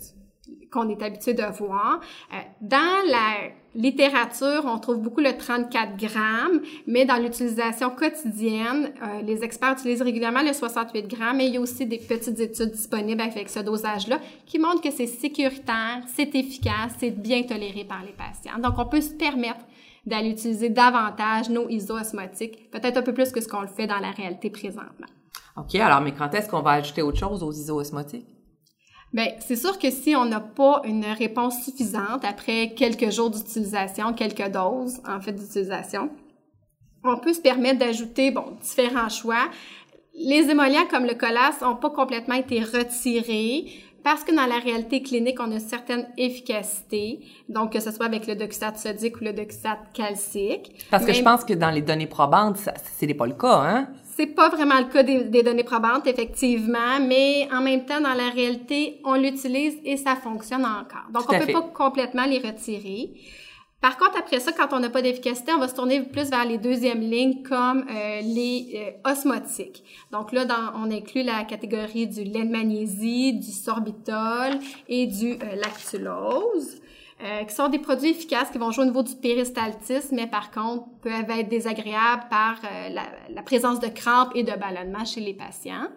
qu'on 0.73 0.89
est 0.89 1.01
habitué 1.01 1.33
de 1.33 1.43
voir. 1.43 2.01
Euh, 2.33 2.37
dans 2.61 3.09
la 3.09 3.51
littérature, 3.75 4.63
on 4.65 4.77
trouve 4.79 4.97
beaucoup 4.97 5.21
le 5.21 5.37
34 5.37 5.97
grammes, 5.97 6.61
mais 6.87 7.05
dans 7.05 7.17
l'utilisation 7.17 7.89
quotidienne, 7.89 8.91
euh, 9.01 9.21
les 9.21 9.43
experts 9.43 9.73
utilisent 9.73 10.01
régulièrement 10.01 10.41
le 10.41 10.53
68 10.53 11.07
grammes, 11.07 11.39
et 11.41 11.45
il 11.45 11.53
y 11.53 11.57
a 11.57 11.61
aussi 11.61 11.85
des 11.85 11.97
petites 11.97 12.39
études 12.39 12.71
disponibles 12.71 13.21
avec 13.21 13.49
ce 13.49 13.59
dosage-là 13.59 14.19
qui 14.45 14.59
montrent 14.59 14.81
que 14.81 14.91
c'est 14.91 15.07
sécuritaire, 15.07 16.01
c'est 16.07 16.33
efficace, 16.35 16.93
c'est 16.99 17.11
bien 17.11 17.43
toléré 17.43 17.83
par 17.83 18.01
les 18.03 18.13
patients. 18.13 18.59
Donc, 18.59 18.77
on 18.77 18.85
peut 18.85 19.01
se 19.01 19.13
permettre 19.13 19.65
d'aller 20.05 20.31
utiliser 20.31 20.69
davantage 20.69 21.49
nos 21.49 21.69
isoosmotiques, 21.69 22.69
peut-être 22.71 22.97
un 22.97 23.03
peu 23.03 23.13
plus 23.13 23.31
que 23.31 23.41
ce 23.41 23.47
qu'on 23.47 23.61
le 23.61 23.67
fait 23.67 23.87
dans 23.87 23.99
la 23.99 24.11
réalité 24.11 24.49
présentement. 24.49 25.07
OK, 25.55 25.75
alors, 25.75 26.01
mais 26.01 26.13
quand 26.13 26.33
est-ce 26.33 26.49
qu'on 26.49 26.61
va 26.61 26.71
ajouter 26.71 27.01
autre 27.01 27.19
chose 27.19 27.43
aux 27.43 27.51
isoosmotiques? 27.51 28.27
Bien, 29.13 29.27
c'est 29.39 29.55
sûr 29.55 29.77
que 29.77 29.91
si 29.91 30.15
on 30.15 30.25
n'a 30.25 30.39
pas 30.39 30.81
une 30.85 31.05
réponse 31.05 31.63
suffisante 31.63 32.25
après 32.25 32.73
quelques 32.75 33.11
jours 33.11 33.29
d'utilisation, 33.29 34.13
quelques 34.13 34.49
doses 34.49 34.99
en 35.07 35.21
fait 35.21 35.33
d'utilisation, 35.33 36.09
on 37.03 37.17
peut 37.17 37.33
se 37.33 37.41
permettre 37.41 37.79
d'ajouter 37.79 38.31
bon 38.31 38.57
différents 38.61 39.09
choix. 39.09 39.49
Les 40.15 40.49
émollients 40.49 40.87
comme 40.89 41.05
le 41.05 41.13
colasse 41.13 41.61
n'ont 41.61 41.75
pas 41.75 41.91
complètement 41.91 42.35
été 42.35 42.61
retirés 42.61 43.65
parce 44.03 44.23
que 44.23 44.35
dans 44.35 44.45
la 44.45 44.59
réalité 44.59 45.01
clinique, 45.01 45.39
on 45.39 45.49
a 45.51 45.53
une 45.53 45.59
certaine 45.59 46.07
efficacité, 46.17 47.21
donc 47.47 47.71
que 47.71 47.79
ce 47.79 47.89
soit 47.91 48.05
avec 48.05 48.27
le 48.27 48.35
doxate 48.35 48.77
sodique 48.77 49.21
ou 49.21 49.23
le 49.23 49.33
doxate 49.33 49.93
calcique. 49.93 50.85
Parce 50.91 51.05
que 51.05 51.13
je 51.13 51.23
pense 51.23 51.45
que 51.45 51.53
dans 51.53 51.71
les 51.71 51.81
données 51.81 52.07
probantes, 52.07 52.57
ce 52.57 53.05
n'est 53.05 53.13
pas 53.13 53.27
le 53.27 53.33
cas, 53.33 53.61
hein? 53.61 53.87
C'est 54.15 54.27
pas 54.27 54.49
vraiment 54.49 54.77
le 54.77 54.85
cas 54.85 55.01
des, 55.03 55.23
des, 55.23 55.41
données 55.41 55.63
probantes, 55.63 56.05
effectivement, 56.05 56.99
mais 56.99 57.47
en 57.51 57.61
même 57.61 57.85
temps, 57.85 57.99
dans 57.99 58.13
la 58.13 58.29
réalité, 58.29 59.01
on 59.03 59.15
l'utilise 59.15 59.75
et 59.83 59.97
ça 59.97 60.15
fonctionne 60.15 60.65
encore. 60.65 61.09
Donc, 61.11 61.23
Tout 61.23 61.33
on 61.33 61.39
peut 61.39 61.45
fait. 61.45 61.53
pas 61.53 61.61
complètement 61.61 62.25
les 62.25 62.39
retirer. 62.39 63.11
Par 63.83 63.97
contre, 63.97 64.17
après 64.17 64.39
ça, 64.39 64.53
quand 64.53 64.71
on 64.71 64.79
n'a 64.79 64.89
pas 64.89 65.01
d'efficacité, 65.01 65.51
on 65.51 65.57
va 65.57 65.67
se 65.67 65.75
tourner 65.75 66.01
plus 66.03 66.29
vers 66.29 66.45
les 66.45 66.57
deuxièmes 66.57 67.01
lignes 67.01 67.43
comme 67.43 67.85
euh, 67.89 68.21
les 68.21 68.69
euh, 68.75 69.11
osmotiques. 69.11 69.83
Donc 70.09 70.31
là, 70.31 70.45
dans, 70.45 70.71
on 70.77 70.89
inclut 70.89 71.21
la 71.23 71.43
catégorie 71.43 72.07
du 72.07 72.23
lait 72.23 72.45
de 72.45 72.49
magnésie, 72.49 73.33
du 73.33 73.51
sorbitol 73.51 74.57
et 74.87 75.05
du 75.05 75.33
euh, 75.33 75.55
lactulose, 75.55 76.79
euh, 77.23 77.45
qui 77.45 77.55
sont 77.55 77.69
des 77.69 77.79
produits 77.79 78.09
efficaces 78.09 78.49
qui 78.51 78.57
vont 78.57 78.71
jouer 78.71 78.83
au 78.83 78.87
niveau 78.87 79.01
du 79.01 79.15
péristaltisme, 79.15 80.15
mais 80.15 80.27
par 80.27 80.51
contre 80.51 80.87
peuvent 81.01 81.29
être 81.29 81.47
désagréables 81.47 82.25
par 82.29 82.57
euh, 82.65 82.89
la, 83.33 83.41
présence 83.43 83.79
de 83.79 83.87
crampes 83.87 84.31
et 84.35 84.43
de 84.43 84.51
ballonnements 84.51 85.05
chez 85.05 85.21
les 85.21 85.33
patients. 85.33 85.87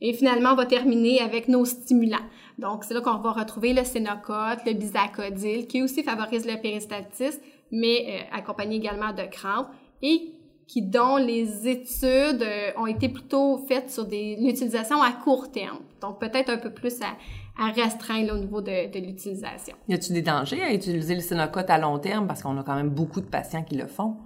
Et 0.00 0.12
finalement, 0.12 0.50
on 0.50 0.56
va 0.56 0.66
terminer 0.66 1.20
avec 1.20 1.46
nos 1.46 1.64
stimulants. 1.64 2.26
Donc, 2.58 2.82
c'est 2.82 2.94
là 2.94 3.00
qu'on 3.00 3.18
va 3.18 3.32
retrouver 3.32 3.74
le 3.74 3.84
sénocote, 3.84 4.58
le 4.66 4.72
bisacodyl, 4.72 5.68
qui 5.68 5.82
aussi 5.82 6.02
favorise 6.02 6.46
le 6.46 6.60
péristaltisme, 6.60 7.40
mais 7.70 8.06
euh, 8.08 8.36
accompagné 8.36 8.76
également 8.76 9.12
de 9.12 9.22
crampes 9.22 9.68
et 10.02 10.32
qui, 10.66 10.82
dont 10.82 11.16
les 11.16 11.68
études 11.68 12.42
euh, 12.42 12.70
ont 12.76 12.86
été 12.86 13.08
plutôt 13.08 13.58
faites 13.68 13.90
sur 13.90 14.04
des, 14.04 14.36
l'utilisation 14.36 15.00
à 15.00 15.12
court 15.12 15.50
terme. 15.50 15.78
Donc, 16.00 16.18
peut-être 16.18 16.50
un 16.50 16.58
peu 16.58 16.70
plus 16.70 17.00
à, 17.02 17.16
à 17.62 17.70
restreindre 17.70 18.28
là, 18.28 18.34
au 18.34 18.38
niveau 18.38 18.60
de, 18.60 18.90
de 18.92 18.98
l'utilisation. 19.06 19.76
Y 19.88 19.94
a-t-il 19.94 20.14
des 20.14 20.22
dangers 20.22 20.62
à 20.62 20.74
utiliser 20.74 21.14
le 21.14 21.20
Sénocote 21.20 21.70
à 21.70 21.78
long 21.78 21.98
terme? 21.98 22.26
Parce 22.26 22.42
qu'on 22.42 22.58
a 22.58 22.62
quand 22.62 22.74
même 22.74 22.90
beaucoup 22.90 23.20
de 23.20 23.26
patients 23.26 23.62
qui 23.62 23.76
le 23.76 23.86
font? 23.86 24.16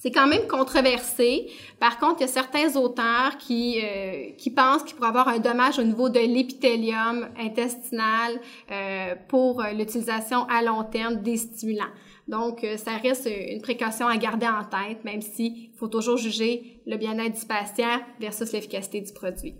C'est 0.00 0.12
quand 0.12 0.28
même 0.28 0.46
controversé. 0.46 1.48
Par 1.80 1.98
contre, 1.98 2.18
il 2.18 2.20
y 2.20 2.24
a 2.24 2.28
certains 2.28 2.76
auteurs 2.76 3.36
qui, 3.36 3.80
euh, 3.82 4.30
qui 4.38 4.50
pensent 4.50 4.84
qu'il 4.84 4.94
pourrait 4.94 5.08
avoir 5.08 5.26
un 5.26 5.40
dommage 5.40 5.80
au 5.80 5.82
niveau 5.82 6.08
de 6.08 6.20
l'épithélium 6.20 7.26
intestinal 7.36 8.38
euh, 8.70 9.16
pour 9.26 9.60
euh, 9.60 9.72
l'utilisation 9.72 10.46
à 10.48 10.62
long 10.62 10.84
terme 10.84 11.16
des 11.16 11.36
stimulants. 11.36 11.90
Donc, 12.28 12.62
euh, 12.62 12.76
ça 12.76 12.92
reste 12.98 13.26
une 13.26 13.62
précaution 13.62 14.06
à 14.06 14.16
garder 14.18 14.46
en 14.46 14.64
tête, 14.64 15.02
même 15.04 15.22
s'il 15.22 15.70
faut 15.76 15.88
toujours 15.88 16.18
juger 16.18 16.82
le 16.86 16.96
bien-être 16.98 17.40
du 17.40 17.46
patient 17.46 18.00
versus 18.20 18.52
l'efficacité 18.52 19.00
du 19.00 19.12
produit. 19.12 19.56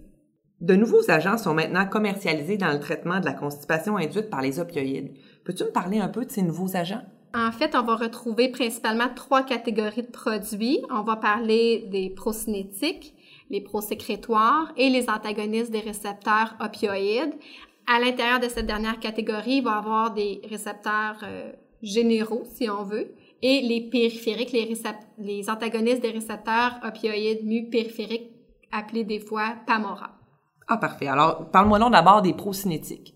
De 0.61 0.75
nouveaux 0.75 1.11
agents 1.11 1.39
sont 1.39 1.55
maintenant 1.55 1.87
commercialisés 1.87 2.57
dans 2.57 2.73
le 2.73 2.81
traitement 2.81 3.21
de 3.21 3.25
la 3.25 3.33
constipation 3.33 3.97
induite 3.97 4.29
par 4.29 4.43
les 4.43 4.61
opioïdes. 4.61 5.15
Peux-tu 5.45 5.65
me 5.65 5.71
parler 5.71 5.99
un 5.99 6.09
peu 6.09 6.25
de 6.25 6.31
ces 6.31 6.43
nouveaux 6.43 6.77
agents? 6.77 7.03
En 7.35 7.53
fait, 7.53 7.75
on 7.75 7.83
va 7.83 7.95
retrouver 7.95 8.49
principalement 8.49 9.09
trois 9.15 9.43
catégories 9.43 10.03
de 10.03 10.11
produits. 10.11 10.81
On 10.91 11.03
va 11.03 11.17
parler 11.17 11.87
des 11.91 12.11
procinétiques, 12.11 13.15
les 13.51 13.61
prosécrétoires 13.61 14.73
et 14.77 14.91
les 14.91 15.09
antagonistes 15.09 15.71
des 15.71 15.81
récepteurs 15.81 16.57
opioïdes. 16.61 17.35
À 17.87 18.01
l'intérieur 18.01 18.41
de 18.41 18.49
cette 18.49 18.67
dernière 18.67 18.99
catégorie, 18.99 19.59
il 19.59 19.65
va 19.65 19.71
y 19.71 19.79
avoir 19.79 20.13
des 20.13 20.41
récepteurs 20.51 21.19
euh, 21.23 21.53
généraux, 21.83 22.45
si 22.55 22.69
on 22.69 22.85
veut, 22.85 23.15
et 23.43 23.61
les 23.63 23.83
périphériques, 23.83 24.53
les, 24.53 25.51
antagonistes 25.51 26.03
des 26.03 26.11
récepteurs 26.11 26.81
opioïdes 26.85 27.45
mu 27.45 27.69
périphériques, 27.69 28.31
appelés 28.73 29.05
des 29.05 29.21
fois 29.21 29.55
PAMORA. 29.67 30.11
Ah, 30.67 30.77
parfait. 30.77 31.07
Alors, 31.07 31.51
parle-moi 31.51 31.79
donc 31.79 31.93
d'abord 31.93 32.21
des 32.21 32.35
procinétiques. 32.35 33.15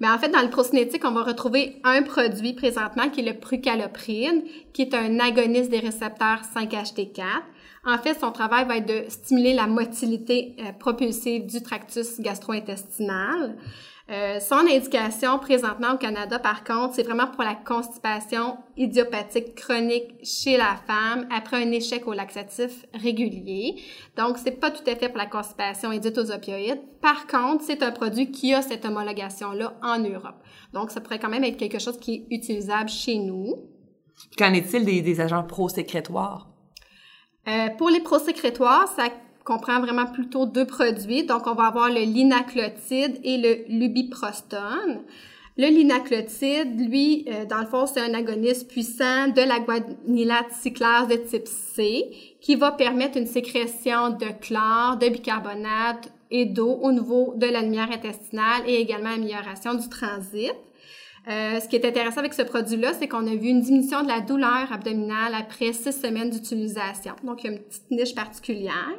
Mais 0.00 0.08
en 0.08 0.18
fait, 0.18 0.28
dans 0.28 0.42
le 0.42 0.50
procinétique, 0.50 1.04
on 1.04 1.12
va 1.12 1.22
retrouver 1.22 1.80
un 1.84 2.02
produit 2.02 2.52
présentement 2.54 3.08
qui 3.10 3.20
est 3.20 3.32
le 3.32 3.38
prucaloprine, 3.38 4.42
qui 4.72 4.82
est 4.82 4.94
un 4.94 5.20
agoniste 5.20 5.70
des 5.70 5.78
récepteurs 5.78 6.42
5-HT4. 6.54 7.22
En 7.86 7.98
fait, 7.98 8.18
son 8.18 8.32
travail 8.32 8.66
va 8.66 8.78
être 8.78 8.86
de 8.86 9.10
stimuler 9.10 9.54
la 9.54 9.66
motilité 9.66 10.56
euh, 10.58 10.72
propulsive 10.72 11.46
du 11.46 11.62
tractus 11.62 12.20
gastro-intestinal. 12.20 13.56
Euh, 14.10 14.38
son 14.38 14.66
indication 14.68 15.38
présentement 15.38 15.94
au 15.94 15.96
Canada, 15.96 16.38
par 16.38 16.62
contre, 16.62 16.94
c'est 16.94 17.04
vraiment 17.04 17.26
pour 17.26 17.42
la 17.42 17.54
constipation 17.54 18.58
idiopathique 18.76 19.54
chronique 19.54 20.16
chez 20.22 20.58
la 20.58 20.76
femme 20.86 21.26
après 21.34 21.64
un 21.64 21.70
échec 21.72 22.06
au 22.06 22.12
laxatif 22.12 22.84
régulier. 22.92 23.80
Donc, 24.18 24.36
c'est 24.36 24.60
pas 24.60 24.70
tout 24.70 24.82
à 24.86 24.94
fait 24.94 25.08
pour 25.08 25.16
la 25.16 25.24
constipation 25.26 25.88
induite 25.88 26.18
aux 26.18 26.30
opioïdes. 26.30 26.82
Par 27.00 27.26
contre, 27.26 27.64
c'est 27.64 27.82
un 27.82 27.92
produit 27.92 28.30
qui 28.30 28.52
a 28.52 28.60
cette 28.60 28.84
homologation-là 28.84 29.74
en 29.82 29.98
Europe. 29.98 30.36
Donc, 30.74 30.90
ça 30.90 31.00
pourrait 31.00 31.18
quand 31.18 31.30
même 31.30 31.44
être 31.44 31.56
quelque 31.56 31.78
chose 31.78 31.98
qui 31.98 32.14
est 32.14 32.26
utilisable 32.30 32.90
chez 32.90 33.16
nous. 33.16 33.54
Qu'en 34.36 34.52
est-il 34.52 34.84
des, 34.84 35.00
des 35.00 35.20
agents 35.22 35.44
prosécrétoires? 35.44 36.50
Euh, 37.48 37.68
pour 37.78 37.88
les 37.88 38.00
prosécrétoires, 38.00 38.88
ça 38.88 39.08
comprend 39.44 39.80
vraiment 39.80 40.06
plutôt 40.06 40.46
deux 40.46 40.66
produits. 40.66 41.24
Donc, 41.24 41.46
on 41.46 41.54
va 41.54 41.64
avoir 41.64 41.90
le 41.90 42.00
linaclotide 42.00 43.20
et 43.22 43.36
le 43.36 43.78
lubiprostone. 43.78 45.02
Le 45.56 45.68
linaclotide, 45.68 46.80
lui, 46.80 47.26
euh, 47.28 47.44
dans 47.44 47.60
le 47.60 47.66
fond, 47.66 47.86
c'est 47.86 48.00
un 48.00 48.12
agoniste 48.14 48.68
puissant 48.68 49.28
de 49.28 49.40
la 49.40 49.60
guanylate 49.60 50.50
cyclase 50.50 51.06
de 51.06 51.14
type 51.14 51.46
C 51.46 52.10
qui 52.40 52.56
va 52.56 52.72
permettre 52.72 53.16
une 53.18 53.26
sécrétion 53.26 54.10
de 54.10 54.26
chlore, 54.40 54.96
de 54.96 55.08
bicarbonate 55.08 56.10
et 56.32 56.46
d'eau 56.46 56.80
au 56.82 56.90
niveau 56.90 57.34
de 57.36 57.46
la 57.46 57.62
lumière 57.62 57.92
intestinale 57.92 58.62
et 58.66 58.80
également 58.80 59.10
amélioration 59.10 59.74
du 59.74 59.88
transit. 59.88 60.52
Euh, 61.26 61.58
ce 61.58 61.68
qui 61.68 61.76
est 61.76 61.86
intéressant 61.86 62.18
avec 62.18 62.34
ce 62.34 62.42
produit-là, 62.42 62.92
c'est 62.92 63.08
qu'on 63.08 63.26
a 63.26 63.34
vu 63.34 63.48
une 63.48 63.62
diminution 63.62 64.02
de 64.02 64.08
la 64.08 64.20
douleur 64.20 64.70
abdominale 64.70 65.34
après 65.34 65.72
six 65.72 65.92
semaines 65.92 66.28
d'utilisation. 66.28 67.14
Donc, 67.24 67.42
il 67.42 67.46
y 67.46 67.50
a 67.50 67.56
une 67.56 67.62
petite 67.62 67.90
niche 67.90 68.14
particulière. 68.14 68.98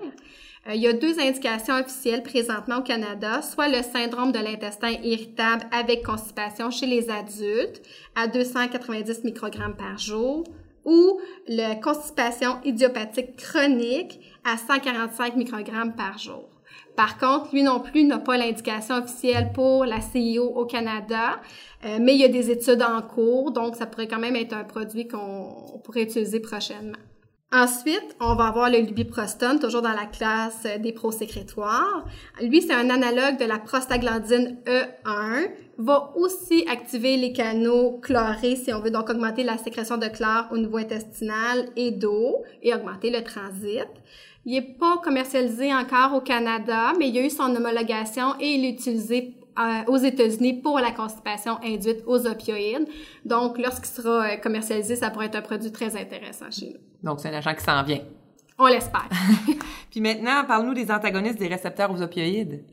Euh, 0.67 0.73
il 0.73 0.81
y 0.81 0.87
a 0.87 0.93
deux 0.93 1.19
indications 1.19 1.75
officielles 1.75 2.23
présentement 2.23 2.77
au 2.77 2.81
Canada, 2.81 3.43
soit 3.43 3.67
le 3.67 3.83
syndrome 3.83 4.31
de 4.31 4.39
l'intestin 4.39 4.89
irritable 5.03 5.65
avec 5.71 6.03
constipation 6.03 6.71
chez 6.71 6.87
les 6.87 7.11
adultes 7.11 7.83
à 8.15 8.27
290 8.27 9.23
microgrammes 9.23 9.75
par 9.75 9.99
jour 9.99 10.43
ou 10.83 11.19
la 11.47 11.75
constipation 11.75 12.57
idiopathique 12.63 13.35
chronique 13.35 14.19
à 14.43 14.57
145 14.57 15.35
microgrammes 15.35 15.95
par 15.95 16.17
jour. 16.17 16.54
Par 16.95 17.17
contre, 17.17 17.53
lui 17.53 17.63
non 17.63 17.79
plus 17.79 18.03
n'a 18.03 18.19
pas 18.19 18.37
l'indication 18.37 18.95
officielle 18.95 19.51
pour 19.53 19.85
la 19.85 19.99
CIO 20.01 20.45
au 20.45 20.65
Canada, 20.65 21.41
euh, 21.85 21.97
mais 21.99 22.15
il 22.15 22.21
y 22.21 22.23
a 22.23 22.29
des 22.29 22.51
études 22.51 22.81
en 22.81 23.01
cours, 23.01 23.51
donc 23.51 23.75
ça 23.75 23.85
pourrait 23.85 24.07
quand 24.07 24.19
même 24.19 24.35
être 24.35 24.53
un 24.53 24.63
produit 24.63 25.07
qu'on 25.07 25.81
pourrait 25.83 26.03
utiliser 26.03 26.39
prochainement. 26.39 26.97
Ensuite, 27.51 28.15
on 28.19 28.35
va 28.35 28.47
avoir 28.47 28.69
le 28.69 28.79
lubiprostone, 28.79 29.59
toujours 29.59 29.81
dans 29.81 29.93
la 29.93 30.05
classe 30.05 30.67
des 30.79 30.91
prosécrétoires. 30.91 32.05
Lui, 32.41 32.61
c'est 32.61 32.73
un 32.73 32.89
analogue 32.89 33.37
de 33.39 33.45
la 33.45 33.59
prostaglandine 33.59 34.57
E1, 34.65 35.51
va 35.77 36.13
aussi 36.15 36.65
activer 36.69 37.17
les 37.17 37.33
canaux 37.33 37.99
chlorés 38.01 38.55
si 38.55 38.73
on 38.73 38.79
veut 38.79 38.91
donc 38.91 39.09
augmenter 39.09 39.43
la 39.43 39.57
sécrétion 39.57 39.97
de 39.97 40.07
chlore 40.07 40.47
au 40.51 40.57
niveau 40.57 40.77
intestinal 40.77 41.69
et 41.75 41.91
d'eau 41.91 42.43
et 42.61 42.73
augmenter 42.73 43.09
le 43.09 43.23
transit. 43.23 43.87
Il 44.45 44.53
n'est 44.53 44.61
pas 44.61 44.97
commercialisé 45.03 45.73
encore 45.73 46.13
au 46.13 46.21
Canada, 46.21 46.93
mais 46.99 47.07
il 47.09 47.15
y 47.15 47.19
a 47.19 47.25
eu 47.25 47.31
son 47.31 47.55
homologation 47.55 48.35
et 48.39 48.53
il 48.53 48.65
est 48.65 48.69
utilisé 48.69 49.33
euh, 49.57 49.83
aux 49.87 49.97
États-Unis 49.97 50.61
pour 50.61 50.79
la 50.79 50.91
constipation 50.91 51.57
induite 51.63 52.03
aux 52.05 52.27
opioïdes. 52.27 52.87
Donc, 53.23 53.57
lorsqu'il 53.57 53.87
sera 53.87 54.25
euh, 54.25 54.35
commercialisé, 54.37 54.95
ça 54.95 55.09
pourrait 55.09 55.27
être 55.27 55.37
un 55.37 55.41
produit 55.41 55.71
très 55.71 55.99
intéressant 55.99 56.51
chez 56.51 56.67
nous. 56.67 56.79
Donc, 57.09 57.21
c'est 57.21 57.29
un 57.29 57.33
agent 57.33 57.55
qui 57.55 57.63
s'en 57.63 57.81
vient. 57.83 58.01
On 58.59 58.67
l'espère. 58.67 59.09
Puis 59.91 59.99
maintenant, 59.99 60.43
parle-nous 60.45 60.75
des 60.75 60.91
antagonistes 60.91 61.39
des 61.39 61.47
récepteurs 61.47 61.91
aux 61.91 62.01
opioïdes. 62.01 62.63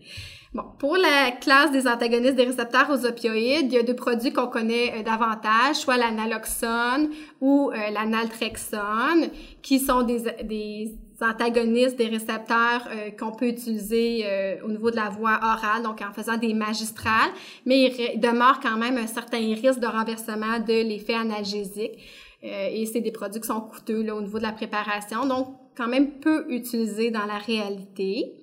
Bon, 0.55 0.65
pour 0.79 0.99
la 0.99 1.31
classe 1.31 1.73
des 1.73 1.89
antagonistes 1.89 2.35
des 2.35 2.45
récepteurs 2.45 2.91
aux 2.91 3.07
opioïdes, 3.07 3.73
il 3.73 3.73
y 3.73 3.79
a 3.79 3.83
deux 3.83 3.97
produits 3.97 4.35
qu'on 4.35 4.49
connaît 4.49 4.93
euh, 4.99 5.03
davantage, 5.03 5.77
soit 5.77 5.97
la 5.97 6.11
naloxone 6.11 7.09
ou 7.41 7.71
euh, 7.71 7.91
la 7.91 8.05
naltrexone, 8.05 9.31
qui 9.63 9.81
sont 9.81 10.03
des, 10.03 10.25
des 10.45 10.95
antagonistes 11.23 11.97
des 11.97 12.09
récepteurs 12.09 12.89
euh, 12.91 13.11
qu'on 13.11 13.33
peut 13.33 13.49
utiliser 13.49 14.23
euh, 14.25 14.57
au 14.65 14.69
niveau 14.69 14.91
de 14.91 14.97
la 14.97 15.09
voie 15.09 15.39
orale, 15.43 15.83
donc 15.83 16.01
en 16.03 16.13
faisant 16.13 16.37
des 16.37 16.55
magistrales, 16.55 17.31
mais 17.67 17.93
il 18.15 18.21
demeure 18.21 18.61
quand 18.61 18.77
même 18.77 18.97
un 18.97 19.07
certain 19.07 19.39
risque 19.39 19.81
de 19.81 19.87
renversement 19.87 20.59
de 20.59 20.89
l'effet 20.89 21.15
analgésique. 21.15 21.99
Euh, 22.45 22.69
et 22.71 22.87
c'est 22.87 23.01
des 23.01 23.13
produits 23.13 23.41
qui 23.41 23.47
sont 23.47 23.61
coûteux 23.61 24.11
au 24.11 24.21
niveau 24.21 24.39
de 24.39 24.43
la 24.43 24.53
préparation, 24.53 25.27
donc 25.27 25.49
quand 25.77 25.89
même 25.89 26.13
peu 26.21 26.45
utilisés 26.49 27.11
dans 27.11 27.25
la 27.25 27.39
réalité. 27.39 28.42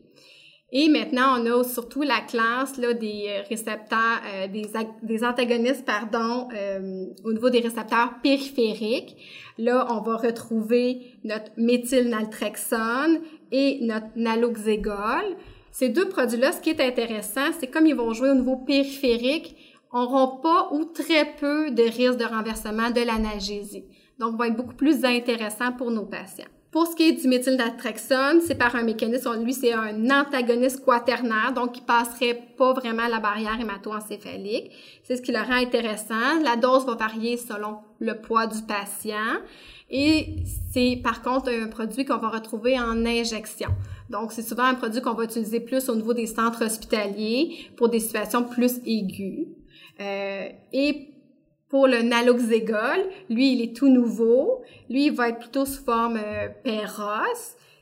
Et 0.72 0.88
maintenant, 0.88 1.42
on 1.42 1.46
a 1.48 1.64
surtout 1.64 2.04
la 2.04 2.22
classe 2.22 2.78
là, 2.78 2.94
des 2.94 3.42
récepteurs, 3.50 4.22
euh, 4.32 4.48
des, 4.48 4.68
des, 5.02 5.24
antagonistes, 5.24 5.84
pardon, 5.84 6.48
euh, 6.54 7.06
au 7.24 7.34
niveau 7.34 7.50
des 7.50 7.60
récepteurs 7.60 8.20
périphériques. 8.22 9.18
Là, 9.58 9.88
on 9.90 10.02
va 10.02 10.18
retrouver 10.18 11.02
notre 11.24 11.52
méthylnaltrexone 11.58 13.20
et 13.52 13.80
notre 13.82 14.10
naloxégol. 14.16 15.38
Ces 15.72 15.90
deux 15.90 16.08
produits-là, 16.08 16.52
ce 16.52 16.62
qui 16.62 16.70
est 16.70 16.82
intéressant, 16.82 17.52
c'est 17.60 17.68
comme 17.68 17.88
ils 17.88 17.96
vont 17.96 18.14
jouer 18.14 18.30
au 18.30 18.36
niveau 18.36 18.58
périphérique, 18.58 19.56
n'auront 19.92 20.38
pas 20.38 20.70
ou 20.72 20.86
très 20.86 21.34
peu 21.40 21.72
de 21.72 21.82
risque 21.82 22.18
de 22.18 22.26
renversement 22.26 22.92
de 22.92 23.02
l'analgésie. 23.02 23.86
Donc, 24.20 24.38
vont 24.38 24.44
être 24.44 24.56
beaucoup 24.56 24.76
plus 24.76 25.04
intéressants 25.04 25.72
pour 25.72 25.90
nos 25.90 26.06
patients. 26.06 26.46
Pour 26.72 26.86
ce 26.86 26.96
qui 26.96 27.10
est 27.10 27.14
du 27.14 27.28
méthylnaltrexone, 27.28 28.42
c'est 28.42 28.54
par 28.54 28.76
un 28.76 28.84
mécanisme, 28.84 29.44
lui, 29.44 29.54
c'est 29.54 29.74
un 29.74 30.08
antagoniste 30.12 30.86
quaternaire, 30.86 31.52
donc 31.56 31.78
il 31.78 31.82
passerait 31.82 32.40
pas 32.58 32.74
vraiment 32.74 33.08
la 33.08 33.20
barrière 33.20 33.60
hémato-encéphalique. 33.60 34.72
C'est 35.04 35.16
ce 35.16 35.24
qui 35.24 35.32
le 35.32 35.40
rend 35.40 35.56
intéressant. 35.56 36.40
La 36.44 36.58
dose 36.58 36.86
va 36.86 36.94
varier 36.94 37.38
selon 37.38 37.80
le 38.00 38.22
poids 38.22 38.46
du 38.46 38.62
patient. 38.62 39.40
Et 39.90 40.36
c'est 40.72 41.00
par 41.04 41.24
contre 41.24 41.50
un 41.50 41.70
produit 41.70 42.06
qu'on 42.06 42.18
va 42.18 42.30
retrouver 42.30 42.80
en 42.80 43.04
injection. 43.04 43.70
Donc, 44.12 44.32
c'est 44.32 44.44
souvent 44.44 44.66
un 44.66 44.76
produit 44.76 45.02
qu'on 45.02 45.16
va 45.16 45.24
utiliser 45.24 45.62
plus 45.62 45.90
au 45.90 45.96
niveau 45.96 46.14
des 46.14 46.28
centres 46.28 46.64
hospitaliers 46.64 47.72
pour 47.78 47.90
des 47.90 48.00
situations 48.00 48.44
plus 48.44 48.78
aiguës. 48.86 49.48
Euh, 50.00 50.50
pour 51.70 51.88
le 51.88 52.02
naloxégol, 52.02 53.06
lui, 53.30 53.54
il 53.54 53.62
est 53.62 53.76
tout 53.76 53.90
nouveau. 53.90 54.64
Lui, 54.90 55.06
il 55.06 55.12
va 55.14 55.30
être 55.30 55.40
plutôt 55.40 55.66
sous 55.66 55.84
forme 55.84 56.18
euh, 56.18 56.48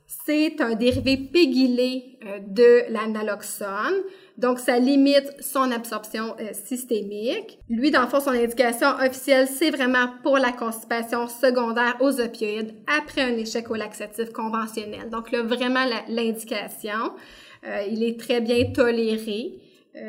C'est 0.05 0.59
un 0.59 0.75
dérivé 0.75 1.15
pégylé 1.17 2.19
euh, 2.25 2.39
de 2.45 2.91
la 2.91 3.07
naloxone. 3.07 4.03
Donc, 4.37 4.59
ça 4.59 4.77
limite 4.77 5.41
son 5.41 5.71
absorption 5.71 6.35
euh, 6.39 6.49
systémique. 6.51 7.59
Lui, 7.69 7.89
dans 7.89 8.01
le 8.01 8.07
fond, 8.07 8.19
son 8.19 8.31
indication 8.31 8.89
officielle, 8.99 9.47
c'est 9.47 9.71
vraiment 9.71 10.09
pour 10.21 10.37
la 10.37 10.51
constipation 10.51 11.27
secondaire 11.27 11.95
aux 12.01 12.19
opioïdes 12.19 12.73
après 12.99 13.21
un 13.21 13.37
échec 13.37 13.71
au 13.71 13.75
laxatif 13.75 14.33
conventionnel. 14.33 15.09
Donc, 15.09 15.31
là, 15.31 15.43
vraiment 15.43 15.85
l'indication. 16.09 17.13
Euh, 17.65 17.83
il 17.89 18.03
est 18.03 18.19
très 18.19 18.41
bien 18.41 18.65
toléré. 18.73 19.53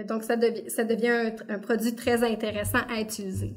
donc, 0.09 0.25
ça, 0.25 0.35
ça 0.67 0.83
devient 0.83 1.33
un 1.49 1.59
produit 1.61 1.95
très 1.95 2.25
intéressant 2.25 2.81
à 2.93 3.01
utiliser. 3.01 3.55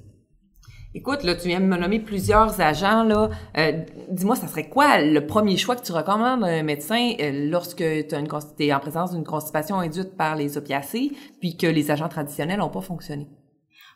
Écoute, 0.93 1.23
là, 1.23 1.35
tu 1.35 1.47
viens 1.47 1.61
de 1.61 1.65
me 1.65 1.77
nommer 1.77 1.99
plusieurs 1.99 2.59
agents, 2.59 3.03
là. 3.03 3.29
Euh, 3.57 3.71
dis-moi, 4.09 4.35
ça 4.35 4.47
serait 4.47 4.67
quoi 4.67 5.01
le 5.01 5.25
premier 5.25 5.55
choix 5.55 5.77
que 5.77 5.85
tu 5.85 5.93
recommandes 5.93 6.43
à 6.43 6.47
un 6.47 6.63
médecin 6.63 7.13
euh, 7.21 7.49
lorsque 7.49 7.77
tu 7.77 8.65
es 8.65 8.73
en 8.73 8.79
présence 8.79 9.13
d'une 9.13 9.23
constipation 9.23 9.77
induite 9.77 10.17
par 10.17 10.35
les 10.35 10.57
opiacés, 10.57 11.13
puis 11.39 11.55
que 11.55 11.65
les 11.65 11.91
agents 11.91 12.09
traditionnels 12.09 12.59
n'ont 12.59 12.69
pas 12.69 12.81
fonctionné? 12.81 13.25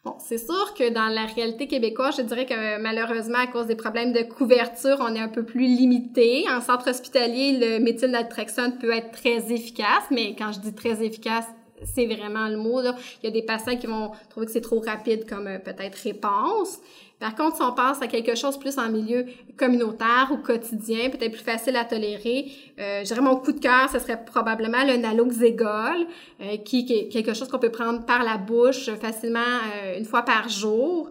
Bon, 0.05 0.13
c'est 0.19 0.38
sûr 0.38 0.73
que 0.77 0.93
dans 0.93 1.08
la 1.08 1.25
réalité 1.25 1.67
québécoise, 1.67 2.15
je 2.17 2.21
dirais 2.21 2.45
que 2.45 2.79
malheureusement, 2.79 3.39
à 3.39 3.47
cause 3.47 3.65
des 3.65 3.75
problèmes 3.75 4.13
de 4.13 4.21
couverture, 4.21 4.97
on 5.01 5.13
est 5.15 5.19
un 5.19 5.27
peu 5.27 5.43
plus 5.43 5.65
limité. 5.65 6.45
En 6.49 6.62
centre 6.62 6.89
hospitalier, 6.89 7.58
le 7.60 7.84
méthylnaltrexone 7.84 8.77
peut 8.77 8.93
être 8.95 9.12
très 9.12 9.51
efficace, 9.51 10.05
mais 10.12 10.34
quand 10.38 10.53
je 10.53 10.60
dis 10.60 10.73
très 10.73 11.03
efficace, 11.03 11.47
c'est 11.83 12.05
vraiment 12.05 12.47
le 12.47 12.57
mot. 12.57 12.81
Là. 12.81 12.95
Il 13.21 13.25
y 13.25 13.29
a 13.29 13.31
des 13.31 13.45
patients 13.45 13.77
qui 13.77 13.88
vont 13.88 14.11
trouver 14.29 14.45
que 14.45 14.51
c'est 14.51 14.61
trop 14.61 14.79
rapide 14.79 15.27
comme 15.27 15.47
euh, 15.47 15.59
peut-être 15.59 15.95
réponse. 15.95 16.79
Par 17.19 17.33
contre, 17.33 17.55
si 17.55 17.61
on 17.61 17.71
passe 17.71 18.01
à 18.01 18.07
quelque 18.07 18.35
chose 18.35 18.57
plus 18.57 18.77
en 18.77 18.89
milieu 18.89 19.25
communautaire 19.57 20.29
ou 20.31 20.38
quotidien, 20.38 21.09
peut-être 21.09 21.31
plus 21.31 21.43
facile 21.43 21.77
à 21.77 21.85
tolérer, 21.85 22.51
euh, 22.79 22.99
je 23.01 23.05
dirais 23.05 23.21
mon 23.21 23.38
coup 23.38 23.53
de 23.53 23.59
cœur, 23.59 23.89
ce 23.89 23.99
serait 23.99 24.23
probablement 24.25 24.83
le 24.85 24.97
naloxégol, 24.97 26.07
euh, 26.41 26.57
qui, 26.57 26.85
est 26.89 27.07
quelque 27.07 27.33
chose 27.33 27.47
qu'on 27.47 27.59
peut 27.59 27.71
prendre 27.71 28.05
par 28.05 28.23
la 28.23 28.38
bouche 28.38 28.89
facilement 28.95 29.39
euh, 29.39 29.97
une 29.97 30.05
fois 30.05 30.23
par 30.23 30.49
jour. 30.49 31.09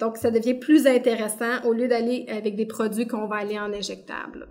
donc, 0.00 0.16
ça 0.16 0.30
devient 0.30 0.54
plus 0.54 0.86
intéressant 0.86 1.64
au 1.64 1.72
lieu 1.72 1.88
d'aller 1.88 2.24
avec 2.28 2.54
des 2.54 2.66
produits 2.66 3.08
qu'on 3.08 3.26
va 3.26 3.38
aller 3.38 3.58
en 3.58 3.72
injectable. 3.72 4.46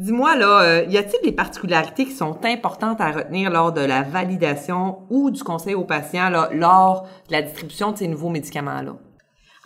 Dis-moi, 0.00 0.34
là, 0.34 0.62
euh, 0.62 0.84
y 0.88 0.96
a-t-il 0.96 1.22
des 1.22 1.36
particularités 1.36 2.06
qui 2.06 2.12
sont 2.12 2.42
importantes 2.42 3.02
à 3.02 3.12
retenir 3.12 3.50
lors 3.50 3.70
de 3.70 3.82
la 3.82 4.00
validation 4.00 5.00
ou 5.10 5.30
du 5.30 5.42
conseil 5.42 5.74
aux 5.74 5.84
patients 5.84 6.30
lors 6.52 7.02
de 7.28 7.32
la 7.32 7.42
distribution 7.42 7.92
de 7.92 7.98
ces 7.98 8.08
nouveaux 8.08 8.30
médicaments-là? 8.30 8.96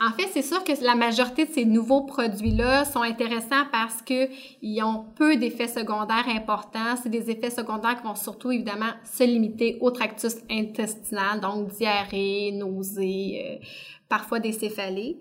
En 0.04 0.10
fait, 0.10 0.28
c'est 0.32 0.42
sûr 0.42 0.64
que 0.64 0.72
la 0.84 0.96
majorité 0.96 1.44
de 1.44 1.52
ces 1.52 1.64
nouveaux 1.64 2.02
produits-là 2.02 2.84
sont 2.84 3.02
intéressants 3.02 3.66
parce 3.70 4.02
qu'ils 4.02 4.82
ont 4.82 5.04
peu 5.14 5.36
d'effets 5.36 5.68
secondaires 5.68 6.26
importants. 6.28 6.96
C'est 7.00 7.10
des 7.10 7.30
effets 7.30 7.50
secondaires 7.50 8.00
qui 8.00 8.02
vont 8.02 8.16
surtout, 8.16 8.50
évidemment, 8.50 8.90
se 9.04 9.22
limiter 9.22 9.78
au 9.80 9.92
tractus 9.92 10.38
intestinal, 10.50 11.38
donc 11.38 11.68
diarrhée, 11.68 12.50
nausées, 12.50 13.60
euh, 13.62 13.64
parfois 14.08 14.40
des 14.40 14.50
céphalées. 14.50 15.16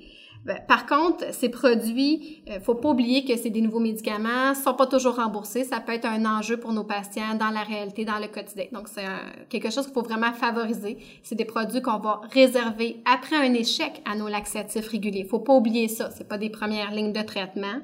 Ben, 0.46 0.60
par 0.68 0.86
contre, 0.86 1.34
ces 1.34 1.50
produits, 1.50 2.44
euh, 2.50 2.60
faut 2.60 2.76
pas 2.76 2.90
oublier 2.90 3.24
que 3.24 3.36
c'est 3.38 3.50
des 3.50 3.62
nouveaux 3.62 3.80
médicaments, 3.80 4.54
sont 4.54 4.74
pas 4.74 4.88
toujours 4.88 5.16
remboursés. 5.16 5.64
Ça 5.64 5.80
peut 5.80 5.94
être 5.94 6.06
un 6.06 6.26
enjeu 6.26 6.58
pour 6.58 6.74
nos 6.74 6.84
patients 6.84 7.36
dans 7.40 7.50
la 7.50 7.62
réalité, 7.62 8.04
dans 8.04 8.20
le 8.20 8.28
quotidien. 8.28 8.66
Donc, 8.74 8.90
c'est 8.90 9.06
quelque 9.50 9.72
chose 9.72 9.86
qu'il 9.86 9.94
faut 9.94 10.02
vraiment 10.02 10.34
favoriser. 10.34 10.98
C'est 11.24 11.36
des 11.36 11.46
produits 11.46 11.82
qu'on 11.82 12.00
va 12.00 12.22
réserver 12.32 13.02
après 13.06 13.38
un 13.38 13.54
échec 13.54 14.02
à 14.06 14.16
nos 14.16 14.28
laxatifs 14.28 14.88
réguliers. 14.88 15.24
Faut 15.24 15.40
pas 15.40 15.54
oublier 15.54 15.88
ça. 15.88 16.10
C'est 16.12 16.28
pas 16.28 16.38
des 16.38 16.50
premières 16.50 16.92
lignes 16.92 17.14
de 17.14 17.22
traitement. 17.22 17.80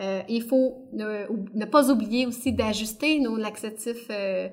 Euh, 0.00 0.22
il 0.28 0.42
faut 0.42 0.88
ne, 0.92 1.64
pas 1.66 1.90
oublier 1.90 2.26
aussi 2.26 2.52
d'ajuster 2.52 3.20
nos 3.20 3.36
laxatifs 3.36 4.08
euh, 4.10 4.48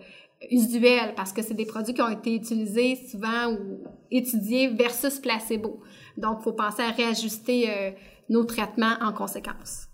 usuels 0.52 1.14
parce 1.16 1.34
que 1.34 1.42
c'est 1.42 1.56
des 1.56 1.66
produits 1.66 1.94
qui 1.94 2.02
ont 2.02 2.10
été 2.10 2.36
utilisés 2.36 2.96
souvent 3.10 3.52
ou 3.52 3.84
étudiés 4.12 4.68
versus 4.68 5.20
placebo. 5.20 5.82
Donc, 6.18 6.38
il 6.40 6.44
faut 6.44 6.54
penser 6.54 6.82
à 6.82 6.92
réajuster 6.92 7.70
euh, 7.70 7.92
nos 8.30 8.44
traitements 8.44 8.96
en 9.02 9.14
conséquence. 9.14 9.88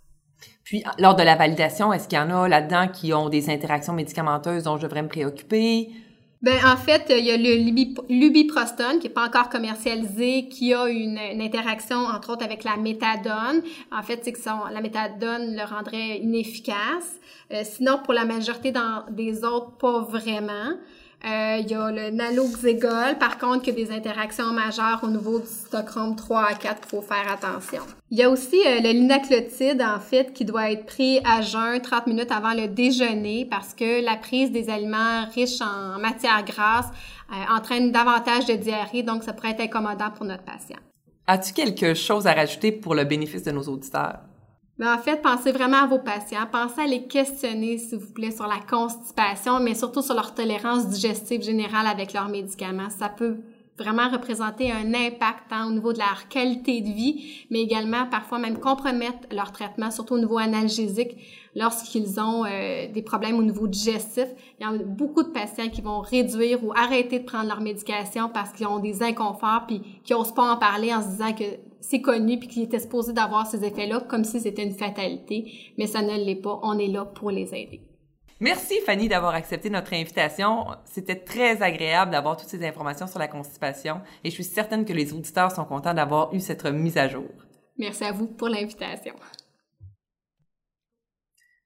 Puis, 0.64 0.84
lors 1.00 1.16
de 1.16 1.24
la 1.24 1.36
validation, 1.36 1.94
est-ce 1.94 2.08
qu'il 2.08 2.18
y 2.18 2.22
en 2.22 2.30
a 2.30 2.48
là-dedans 2.48 2.88
qui 2.90 3.14
ont 3.14 3.30
des 3.30 3.50
interactions 3.50 3.94
médicamenteuses 3.94 4.64
dont 4.64 4.78
je 4.78 4.84
devrais 4.84 5.02
me 5.02 5.08
préoccuper? 5.08 5.90
Ben 6.44 6.60
en 6.64 6.78
fait, 6.78 7.06
il 7.10 7.26
y 7.26 7.32
a 7.32 7.38
le 7.38 7.56
lubiprostone 8.10 9.00
qui 9.00 9.08
est 9.08 9.12
pas 9.12 9.26
encore 9.26 9.50
commercialisé, 9.50 10.48
qui 10.50 10.72
a 10.72 10.88
une, 10.88 11.18
interaction 11.18 11.98
entre 11.98 12.32
autres 12.32 12.46
avec 12.46 12.64
la 12.64 12.78
méthadone. 12.78 13.64
En 13.92 14.04
fait, 14.04 14.20
c'est 14.24 14.34
que 14.34 14.40
la 14.72 14.82
méthadone 14.82 15.56
le 15.56 15.64
rendrait 15.64 16.20
inefficace. 16.20 17.20
Euh, 17.52 17.62
sinon, 17.64 18.00
pour 18.04 18.14
la 18.14 18.26
majorité 18.26 18.72
dans, 18.72 19.06
des 19.10 19.44
autres, 19.44 19.78
pas 19.78 20.02
vraiment. 20.02 20.78
Euh, 21.26 21.58
il 21.60 21.68
y 21.68 21.74
a 21.74 21.90
le 21.92 22.12
naloxégol, 22.12 23.18
par 23.20 23.40
contre, 23.40 23.64
qui 23.64 23.72
a 23.72 23.74
des 23.74 23.92
interactions 23.92 24.54
majeures 24.54 25.00
au 25.02 25.08
niveau 25.08 25.40
du 25.40 25.48
cytochrome 25.48 26.16
3 26.16 26.44
à 26.44 26.54
4 26.54 26.82
qu'il 26.82 26.90
faut 26.90 27.02
faire 27.02 27.32
attention. 27.32 27.82
Il 28.12 28.20
y 28.20 28.24
a 28.24 28.30
aussi 28.30 28.56
euh, 28.56 28.80
le 28.82 28.92
linaclotide, 28.92 29.82
en 29.82 30.00
fait, 30.00 30.32
qui 30.34 30.46
doit 30.46 30.72
être 30.72 30.86
pris 30.86 31.20
à 31.26 31.42
jeun 31.42 31.82
30 31.82 32.06
minutes 32.08 32.32
avant 32.32 32.54
le 32.54 32.68
déjeuner 32.68 33.48
parce 33.50 33.74
que 33.74 34.06
la 34.06 34.16
prise 34.16 34.52
des 34.52 34.70
aliments 34.70 35.26
riches 35.34 35.60
en 35.62 36.00
matières 36.00 36.46
grasses 36.46 36.92
euh, 37.32 37.56
entraîne 37.56 37.92
davantage 37.92 38.46
de 38.46 38.54
diarrhée, 38.54 39.02
donc 39.02 39.24
ça 39.24 39.34
pourrait 39.34 39.52
être 39.52 39.62
incommodant 39.62 40.12
pour 40.12 40.26
notre 40.26 40.44
patient. 40.44 40.78
As-tu 41.26 41.52
quelque 41.52 41.96
chose 41.96 42.28
à 42.28 42.34
rajouter 42.34 42.72
pour 42.72 42.94
le 42.94 43.04
bénéfice 43.04 43.44
de 43.44 43.52
nos 43.52 43.64
auditeurs? 43.64 44.20
Mais 44.80 44.88
en 44.88 44.98
fait, 45.00 45.22
pensez 45.22 45.52
vraiment 45.52 45.84
à 45.84 45.88
vos 45.88 46.00
patients. 46.00 46.46
Pensez 46.52 46.82
à 46.82 46.88
les 46.88 47.08
questionner, 47.08 47.78
s'il 47.78 47.98
vous 47.98 48.14
plaît, 48.14 48.32
sur 48.32 48.48
la 48.48 48.60
constipation, 48.60 49.60
mais 49.60 49.74
surtout 49.74 50.04
sur 50.04 50.14
leur 50.14 50.36
tolérance 50.36 50.88
digestive 50.88 51.42
générale 51.42 51.88
avec 51.88 52.14
leurs 52.14 52.30
médicaments. 52.30 52.90
Ça 52.90 53.10
peut 53.10 53.38
vraiment 53.78 54.10
représenter 54.10 54.72
un 54.72 54.94
impact 54.94 55.50
tant 55.50 55.68
au 55.68 55.72
niveau 55.72 55.94
de 55.94 56.00
leur 56.00 56.28
qualité 56.30 56.82
de 56.82 56.90
vie, 56.90 57.46
mais 57.52 57.62
également 57.62 58.06
parfois 58.08 58.40
même 58.40 58.60
compromettre 58.60 59.28
leur 59.32 59.52
traitement, 59.52 59.92
surtout 59.92 60.16
au 60.16 60.20
niveau 60.20 60.38
analgésique, 60.38 61.16
lorsqu'ils 61.56 62.20
ont 62.20 62.46
euh, 62.46 62.88
des 62.92 63.02
problèmes 63.02 63.38
au 63.38 63.44
niveau 63.44 63.68
digestif. 63.68 64.28
Il 64.60 64.64
y 64.64 64.68
a 64.68 64.72
beaucoup 64.84 65.24
de 65.24 65.30
patients 65.30 65.70
qui 65.70 65.82
vont 65.82 66.00
réduire 66.00 66.64
ou 66.64 66.72
arrêter 66.76 67.20
de 67.20 67.26
prendre 67.26 67.48
leur 67.48 67.62
médication 67.62 68.30
parce 68.30 68.52
qu'ils 68.52 68.68
ont 68.68 68.80
des 68.80 69.04
inconforts 69.04 69.66
puis 69.68 69.82
qui 70.04 70.14
n'osent 70.14 70.34
pas 70.34 70.52
en 70.52 70.58
parler 70.58 70.94
en 70.94 71.02
se 71.02 71.10
disant 71.10 71.34
que 71.34 71.44
c'est 71.82 72.02
connu 72.02 72.40
puis 72.40 72.48
qu'ils 72.48 72.64
étaient 72.64 72.80
supposés 72.80 73.14
d'avoir 73.14 73.48
ces 73.48 73.64
effets-là 73.64 74.02
comme 74.02 74.24
si 74.24 74.40
c'était 74.40 74.64
une 74.64 74.76
fatalité, 74.76 75.52
mais 75.78 75.88
ça 75.88 76.02
ne 76.02 76.16
l'est 76.16 76.36
pas. 76.36 76.60
On 76.64 76.78
est 76.78 76.88
là 76.88 77.06
pour 77.06 77.32
les 77.32 77.54
aider. 77.54 77.82
Merci 78.40 78.76
Fanny 78.86 79.08
d'avoir 79.08 79.34
accepté 79.34 79.70
notre 79.72 79.94
invitation. 79.94 80.68
C'était 80.86 81.16
très 81.16 81.64
agréable 81.64 82.12
d'avoir 82.12 82.38
toutes 82.38 82.50
ces 82.50 82.64
informations 82.64 83.08
sur 83.08 83.18
la 83.18 83.28
constipation 83.28 84.02
et 84.24 84.30
je 84.30 84.36
suis 84.36 84.44
certaine 84.44 84.86
que 84.86 84.94
les 84.94 85.12
auditeurs 85.12 85.52
sont 85.52 85.66
contents 85.66 85.96
d'avoir 85.96 86.34
eu 86.34 86.40
cette 86.40 86.66
mise 86.66 86.98
à 86.98 87.08
jour. 87.08 87.30
Merci 87.80 88.04
à 88.04 88.12
vous 88.12 88.28
pour 88.28 88.50
l'invitation. 88.50 89.16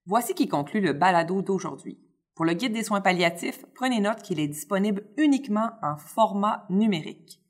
Voici 0.05 0.33
qui 0.33 0.47
conclut 0.47 0.81
le 0.81 0.93
balado 0.93 1.41
d'aujourd'hui. 1.41 1.99
Pour 2.35 2.45
le 2.45 2.53
guide 2.53 2.73
des 2.73 2.83
soins 2.83 3.01
palliatifs, 3.01 3.65
prenez 3.75 3.99
note 3.99 4.21
qu'il 4.21 4.39
est 4.39 4.47
disponible 4.47 5.03
uniquement 5.17 5.71
en 5.83 5.97
format 5.97 6.65
numérique. 6.69 7.40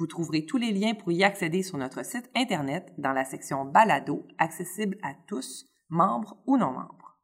Vous 0.00 0.06
trouverez 0.06 0.46
tous 0.46 0.56
les 0.56 0.72
liens 0.72 0.94
pour 0.94 1.12
y 1.12 1.22
accéder 1.22 1.62
sur 1.62 1.76
notre 1.76 2.02
site 2.06 2.30
Internet 2.34 2.90
dans 2.96 3.12
la 3.12 3.26
section 3.26 3.66
Balado, 3.66 4.26
accessible 4.38 4.96
à 5.02 5.12
tous, 5.28 5.66
membres 5.90 6.38
ou 6.46 6.56
non 6.56 6.70
membres. 6.70 7.18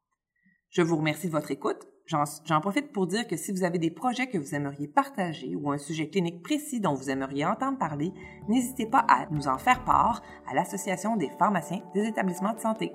Je 0.69 0.83
vous 0.83 0.99
remercie 0.99 1.29
de 1.29 1.33
votre 1.33 1.51
écoute. 1.51 1.89
J'en 2.05 2.61
profite 2.61 2.93
pour 2.93 3.07
dire 3.07 3.27
que 3.27 3.37
si 3.39 3.51
vous 3.51 3.65
avez 3.65 3.79
des 3.79 3.91
projets 3.91 4.27
que 4.27 4.37
vous 4.37 4.55
aimeriez 4.55 4.89
partager 4.89 5.57
ou 5.57 5.71
un 5.73 5.79
sujet 5.79 6.11
clinique 6.11 6.43
précis 6.43 6.79
dont 6.79 6.93
vous 6.93 7.09
aimeriez 7.09 7.47
entendre 7.47 7.79
parler, 7.79 8.13
n'hésitez 8.47 8.85
pas 8.85 9.07
à 9.09 9.25
nous 9.31 9.49
en 9.49 9.57
faire 9.57 9.83
part 9.85 10.23
à 10.47 10.53
l'Association 10.53 11.17
des 11.17 11.31
pharmaciens 11.39 11.81
des 11.95 12.07
établissements 12.07 12.53
de 12.53 12.61
santé. 12.61 12.93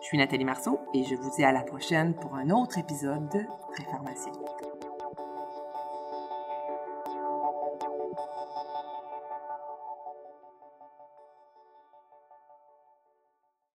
Je 0.00 0.06
suis 0.08 0.18
Nathalie 0.18 0.44
Marceau 0.44 0.80
et 0.92 1.04
je 1.04 1.14
vous 1.14 1.30
dis 1.36 1.44
à 1.44 1.52
la 1.52 1.62
prochaine 1.62 2.16
pour 2.16 2.34
un 2.34 2.50
autre 2.50 2.78
épisode 2.78 3.28
de 3.28 3.44
Prépharmacien. 3.74 4.32